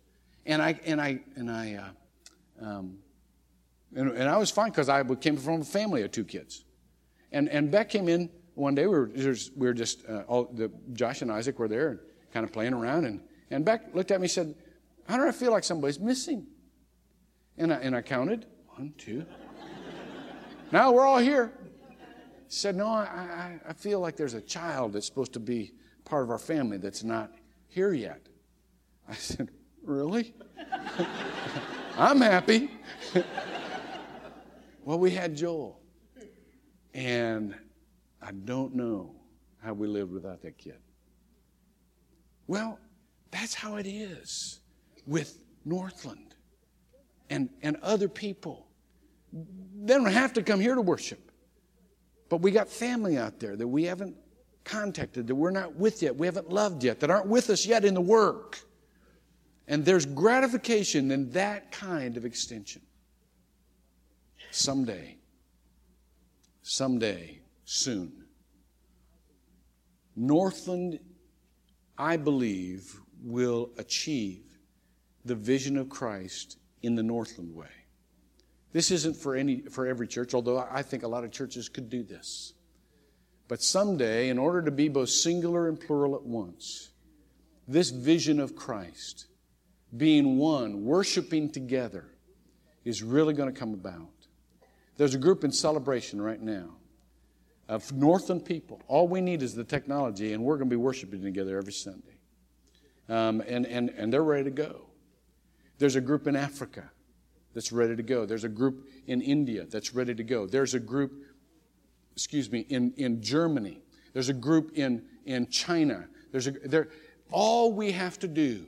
And 0.45 0.61
I, 0.61 0.79
and 0.85 1.01
I, 1.01 1.19
and 1.35 1.51
I, 1.51 1.93
uh, 2.61 2.65
um, 2.65 2.99
and, 3.95 4.11
and 4.11 4.29
I 4.29 4.37
was 4.37 4.51
fine 4.51 4.69
because 4.69 4.87
I 4.87 5.03
came 5.15 5.35
from 5.35 5.61
a 5.61 5.65
family 5.65 6.03
of 6.03 6.11
two 6.11 6.23
kids. 6.23 6.63
And, 7.31 7.49
and 7.49 7.71
Beck 7.71 7.89
came 7.89 8.07
in 8.07 8.29
one 8.59 8.75
day 8.75 8.85
we 8.85 8.97
were 8.97 9.07
just, 9.07 9.55
we 9.57 9.67
were 9.67 9.73
just 9.73 10.07
uh, 10.07 10.23
all 10.27 10.45
the, 10.53 10.71
Josh 10.93 11.21
and 11.21 11.31
Isaac 11.31 11.57
were 11.57 11.67
there 11.67 11.89
and 11.89 11.99
kind 12.33 12.43
of 12.43 12.51
playing 12.51 12.73
around. 12.73 13.05
And, 13.05 13.21
and 13.49 13.65
Beck 13.65 13.95
looked 13.95 14.11
at 14.11 14.19
me 14.19 14.25
and 14.25 14.31
said, 14.31 14.55
How 15.07 15.17
do 15.17 15.27
I 15.27 15.31
feel 15.31 15.51
like 15.51 15.63
somebody's 15.63 15.99
missing? 15.99 16.45
And 17.57 17.73
I, 17.73 17.77
and 17.77 17.95
I 17.95 18.01
counted 18.01 18.45
one, 18.75 18.93
two. 18.97 19.25
Now 20.71 20.91
we're 20.91 21.05
all 21.05 21.19
here. 21.19 21.51
He 21.89 22.55
said, 22.55 22.75
No, 22.75 22.87
I, 22.87 23.59
I, 23.67 23.73
feel 23.73 23.99
like 23.99 24.15
there's 24.15 24.33
a 24.33 24.41
child 24.41 24.93
that's 24.93 25.05
supposed 25.05 25.33
to 25.33 25.39
be 25.39 25.73
part 26.05 26.23
of 26.23 26.31
our 26.31 26.39
family 26.39 26.77
that's 26.77 27.03
not, 27.03 27.31
here 27.67 27.93
yet. 27.93 28.21
I 29.07 29.13
said, 29.13 29.49
Really? 29.83 30.33
I'm 31.97 32.21
happy. 32.21 32.71
well, 34.85 34.99
we 34.99 35.11
had 35.11 35.35
Joel. 35.35 35.79
And 36.93 37.55
I 38.21 38.31
don't 38.31 38.75
know 38.75 39.15
how 39.61 39.73
we 39.73 39.87
lived 39.87 40.11
without 40.11 40.41
that 40.41 40.57
kid. 40.57 40.79
Well, 42.47 42.79
that's 43.31 43.53
how 43.53 43.75
it 43.75 43.85
is 43.85 44.61
with 45.05 45.43
Northland 45.65 46.35
and, 47.29 47.49
and 47.61 47.77
other 47.83 48.09
people. 48.09 48.68
They 49.31 49.93
don't 49.93 50.05
have 50.05 50.33
to 50.33 50.43
come 50.43 50.59
here 50.59 50.75
to 50.75 50.81
worship. 50.81 51.31
But 52.29 52.41
we 52.41 52.51
got 52.51 52.67
family 52.67 53.17
out 53.17 53.39
there 53.39 53.55
that 53.55 53.67
we 53.67 53.85
haven't 53.85 54.15
contacted, 54.63 55.27
that 55.27 55.35
we're 55.35 55.51
not 55.51 55.75
with 55.75 56.01
yet, 56.03 56.15
we 56.15 56.27
haven't 56.27 56.49
loved 56.49 56.83
yet, 56.83 56.99
that 56.99 57.09
aren't 57.09 57.27
with 57.27 57.49
us 57.49 57.65
yet 57.65 57.83
in 57.83 57.93
the 57.93 58.01
work. 58.01 58.59
And 59.67 59.83
there's 59.83 60.05
gratification 60.05 61.11
in 61.11 61.31
that 61.31 61.71
kind 61.71 62.17
of 62.17 62.25
extension. 62.25 62.81
Someday, 64.51 65.17
someday, 66.61 67.39
soon, 67.65 68.25
Northland, 70.15 70.99
I 71.97 72.17
believe, 72.17 72.99
will 73.23 73.71
achieve 73.77 74.43
the 75.25 75.35
vision 75.35 75.77
of 75.77 75.89
Christ 75.89 76.57
in 76.81 76.95
the 76.95 77.03
Northland 77.03 77.53
way. 77.53 77.67
This 78.71 78.91
isn't 78.91 79.15
for 79.15 79.35
any 79.35 79.61
for 79.61 79.87
every 79.87 80.07
church, 80.07 80.33
although 80.33 80.59
I 80.59 80.83
think 80.83 81.03
a 81.03 81.07
lot 81.07 81.23
of 81.23 81.31
churches 81.31 81.69
could 81.69 81.89
do 81.89 82.03
this. 82.03 82.53
But 83.47 83.63
someday, 83.63 84.29
in 84.29 84.37
order 84.37 84.61
to 84.61 84.71
be 84.71 84.89
both 84.89 85.09
singular 85.09 85.67
and 85.67 85.79
plural 85.79 86.15
at 86.15 86.23
once, 86.23 86.91
this 87.67 87.89
vision 87.89 88.39
of 88.39 88.55
Christ, 88.55 89.25
being 89.95 90.37
one, 90.37 90.85
worshiping 90.85 91.49
together, 91.49 92.05
is 92.85 93.01
really 93.01 93.33
going 93.33 93.51
to 93.51 93.59
come 93.59 93.73
about. 93.73 94.07
There's 94.97 95.15
a 95.15 95.17
group 95.17 95.43
in 95.43 95.51
Celebration 95.51 96.21
right 96.21 96.39
now 96.39 96.75
of 97.67 97.91
Northland 97.91 98.45
people. 98.45 98.81
All 98.87 99.07
we 99.07 99.21
need 99.21 99.41
is 99.41 99.55
the 99.55 99.63
technology, 99.63 100.33
and 100.33 100.43
we're 100.43 100.57
going 100.57 100.69
to 100.69 100.73
be 100.73 100.81
worshiping 100.81 101.23
together 101.23 101.57
every 101.57 101.73
Sunday. 101.73 102.17
Um, 103.07 103.41
and, 103.47 103.65
and, 103.65 103.89
and 103.89 104.13
they're 104.13 104.23
ready 104.23 104.43
to 104.43 104.51
go. 104.51 104.81
There's 105.79 105.95
a 105.95 106.01
group 106.01 106.27
in 106.27 106.35
Africa 106.35 106.91
that's 107.53 107.71
ready 107.71 107.95
to 107.95 108.03
go. 108.03 108.25
There's 108.25 108.43
a 108.43 108.49
group 108.49 108.87
in 109.07 109.21
India 109.21 109.65
that's 109.65 109.93
ready 109.93 110.13
to 110.15 110.23
go. 110.23 110.45
There's 110.45 110.73
a 110.73 110.79
group, 110.79 111.13
excuse 112.13 112.51
me, 112.51 112.61
in, 112.69 112.93
in 112.97 113.21
Germany. 113.21 113.81
There's 114.13 114.29
a 114.29 114.33
group 114.33 114.71
in, 114.75 115.03
in 115.25 115.47
China. 115.47 116.07
There's 116.31 116.47
a, 116.47 116.51
there, 116.51 116.89
all 117.31 117.73
we 117.73 117.91
have 117.91 118.19
to 118.19 118.27
do 118.27 118.67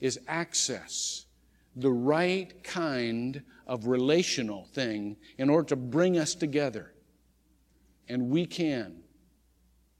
is 0.00 0.18
access 0.28 1.26
the 1.76 1.90
right 1.90 2.62
kind 2.64 3.42
of 3.66 3.86
relational 3.86 4.64
thing 4.64 5.16
in 5.38 5.48
order 5.48 5.68
to 5.68 5.76
bring 5.76 6.18
us 6.18 6.34
together. 6.34 6.92
And 8.08 8.28
we 8.30 8.44
can 8.44 9.02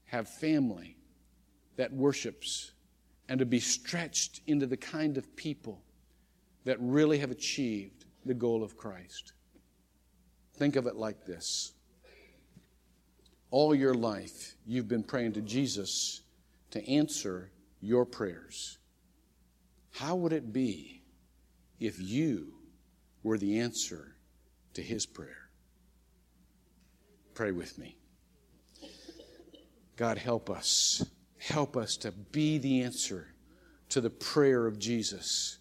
have 0.05 0.27
family 0.27 0.97
that 1.77 1.93
worships 1.93 2.71
and 3.29 3.39
to 3.39 3.45
be 3.45 3.61
stretched 3.61 4.41
into 4.45 4.67
the 4.67 4.75
kind 4.75 5.17
of 5.17 5.35
people 5.37 5.81
that 6.65 6.77
really 6.79 7.19
have 7.19 7.31
achieved 7.31 8.00
the 8.25 8.33
goal 8.33 8.63
of 8.63 8.77
Christ. 8.77 9.33
Think 10.55 10.75
of 10.75 10.87
it 10.87 10.95
like 10.95 11.25
this 11.25 11.73
all 13.51 13.75
your 13.75 13.93
life, 13.93 14.55
you've 14.65 14.87
been 14.87 15.03
praying 15.03 15.33
to 15.33 15.41
Jesus 15.41 16.21
to 16.71 16.89
answer 16.89 17.51
your 17.81 18.05
prayers. 18.05 18.77
How 19.91 20.15
would 20.15 20.31
it 20.31 20.53
be 20.53 21.03
if 21.79 21.99
you 21.99 22.53
were 23.23 23.37
the 23.37 23.59
answer 23.59 24.15
to 24.73 24.81
his 24.81 25.05
prayer? 25.05 25.49
Pray 27.33 27.51
with 27.51 27.77
me. 27.77 27.97
God, 29.97 30.17
help 30.17 30.49
us. 30.49 31.05
Help 31.37 31.75
us 31.75 31.97
to 31.97 32.11
be 32.11 32.57
the 32.57 32.83
answer 32.83 33.33
to 33.89 33.99
the 33.99 34.09
prayer 34.09 34.65
of 34.65 34.79
Jesus 34.79 35.57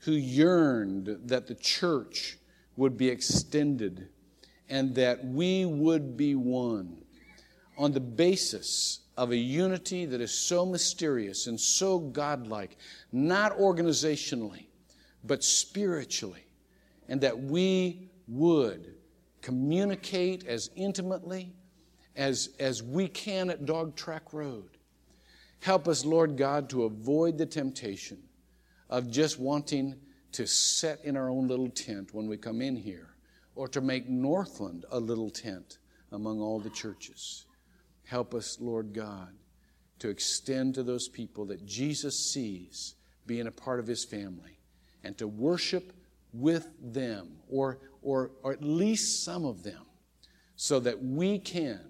who 0.00 0.12
yearned 0.12 1.18
that 1.24 1.46
the 1.46 1.54
church 1.54 2.38
would 2.76 2.96
be 2.96 3.08
extended 3.08 4.08
and 4.68 4.94
that 4.94 5.24
we 5.24 5.66
would 5.66 6.16
be 6.16 6.34
one 6.34 6.96
on 7.76 7.92
the 7.92 8.00
basis 8.00 9.00
of 9.16 9.32
a 9.32 9.36
unity 9.36 10.06
that 10.06 10.20
is 10.20 10.32
so 10.32 10.64
mysterious 10.64 11.46
and 11.46 11.60
so 11.60 11.98
godlike, 11.98 12.76
not 13.12 13.56
organizationally, 13.58 14.66
but 15.24 15.44
spiritually, 15.44 16.44
and 17.08 17.20
that 17.20 17.38
we 17.38 18.10
would 18.28 18.94
communicate 19.42 20.46
as 20.46 20.70
intimately 20.76 21.52
as, 22.16 22.50
as 22.58 22.82
we 22.82 23.08
can 23.08 23.50
at 23.50 23.66
Dog 23.66 23.96
Track 23.96 24.32
Road. 24.32 24.78
Help 25.60 25.88
us, 25.88 26.04
Lord 26.04 26.36
God, 26.36 26.70
to 26.70 26.84
avoid 26.84 27.36
the 27.36 27.46
temptation 27.46 28.18
of 28.90 29.08
just 29.08 29.38
wanting 29.38 29.94
to 30.32 30.46
set 30.46 31.02
in 31.04 31.16
our 31.16 31.30
own 31.30 31.48
little 31.48 31.70
tent 31.70 32.12
when 32.12 32.28
we 32.28 32.36
come 32.36 32.60
in 32.60 32.76
here, 32.76 33.14
or 33.54 33.68
to 33.68 33.80
make 33.80 34.08
Northland 34.08 34.84
a 34.90 34.98
little 34.98 35.30
tent 35.30 35.78
among 36.12 36.40
all 36.40 36.58
the 36.58 36.70
churches. 36.70 37.46
Help 38.04 38.34
us, 38.34 38.58
Lord 38.60 38.92
God, 38.92 39.32
to 40.00 40.08
extend 40.08 40.74
to 40.74 40.82
those 40.82 41.08
people 41.08 41.46
that 41.46 41.64
Jesus 41.64 42.32
sees 42.32 42.96
being 43.26 43.46
a 43.46 43.52
part 43.52 43.78
of 43.78 43.86
his 43.86 44.04
family 44.04 44.58
and 45.04 45.16
to 45.18 45.28
worship 45.28 45.92
with 46.32 46.68
them, 46.80 47.36
or, 47.48 47.78
or, 48.02 48.32
or 48.42 48.52
at 48.52 48.62
least 48.62 49.24
some 49.24 49.44
of 49.44 49.62
them, 49.62 49.84
so 50.56 50.80
that 50.80 51.02
we 51.02 51.38
can 51.38 51.80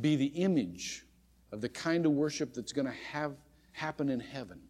be 0.00 0.16
the 0.16 0.26
image 0.26 1.04
of 1.52 1.60
the 1.60 1.68
kind 1.68 2.06
of 2.06 2.12
worship 2.12 2.54
that's 2.54 2.72
going 2.72 2.86
to 2.86 2.94
have 3.12 3.32
happen 3.72 4.08
in 4.08 4.20
heaven 4.20 4.60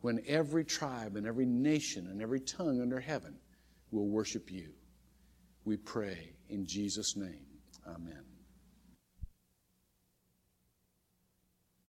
when 0.00 0.22
every 0.26 0.64
tribe 0.64 1.16
and 1.16 1.26
every 1.26 1.46
nation 1.46 2.06
and 2.06 2.22
every 2.22 2.40
tongue 2.40 2.80
under 2.80 3.00
heaven 3.00 3.36
will 3.90 4.06
worship 4.06 4.50
you. 4.50 4.70
We 5.64 5.76
pray 5.76 6.32
in 6.48 6.66
Jesus' 6.66 7.16
name. 7.16 7.46
Amen. 7.86 8.29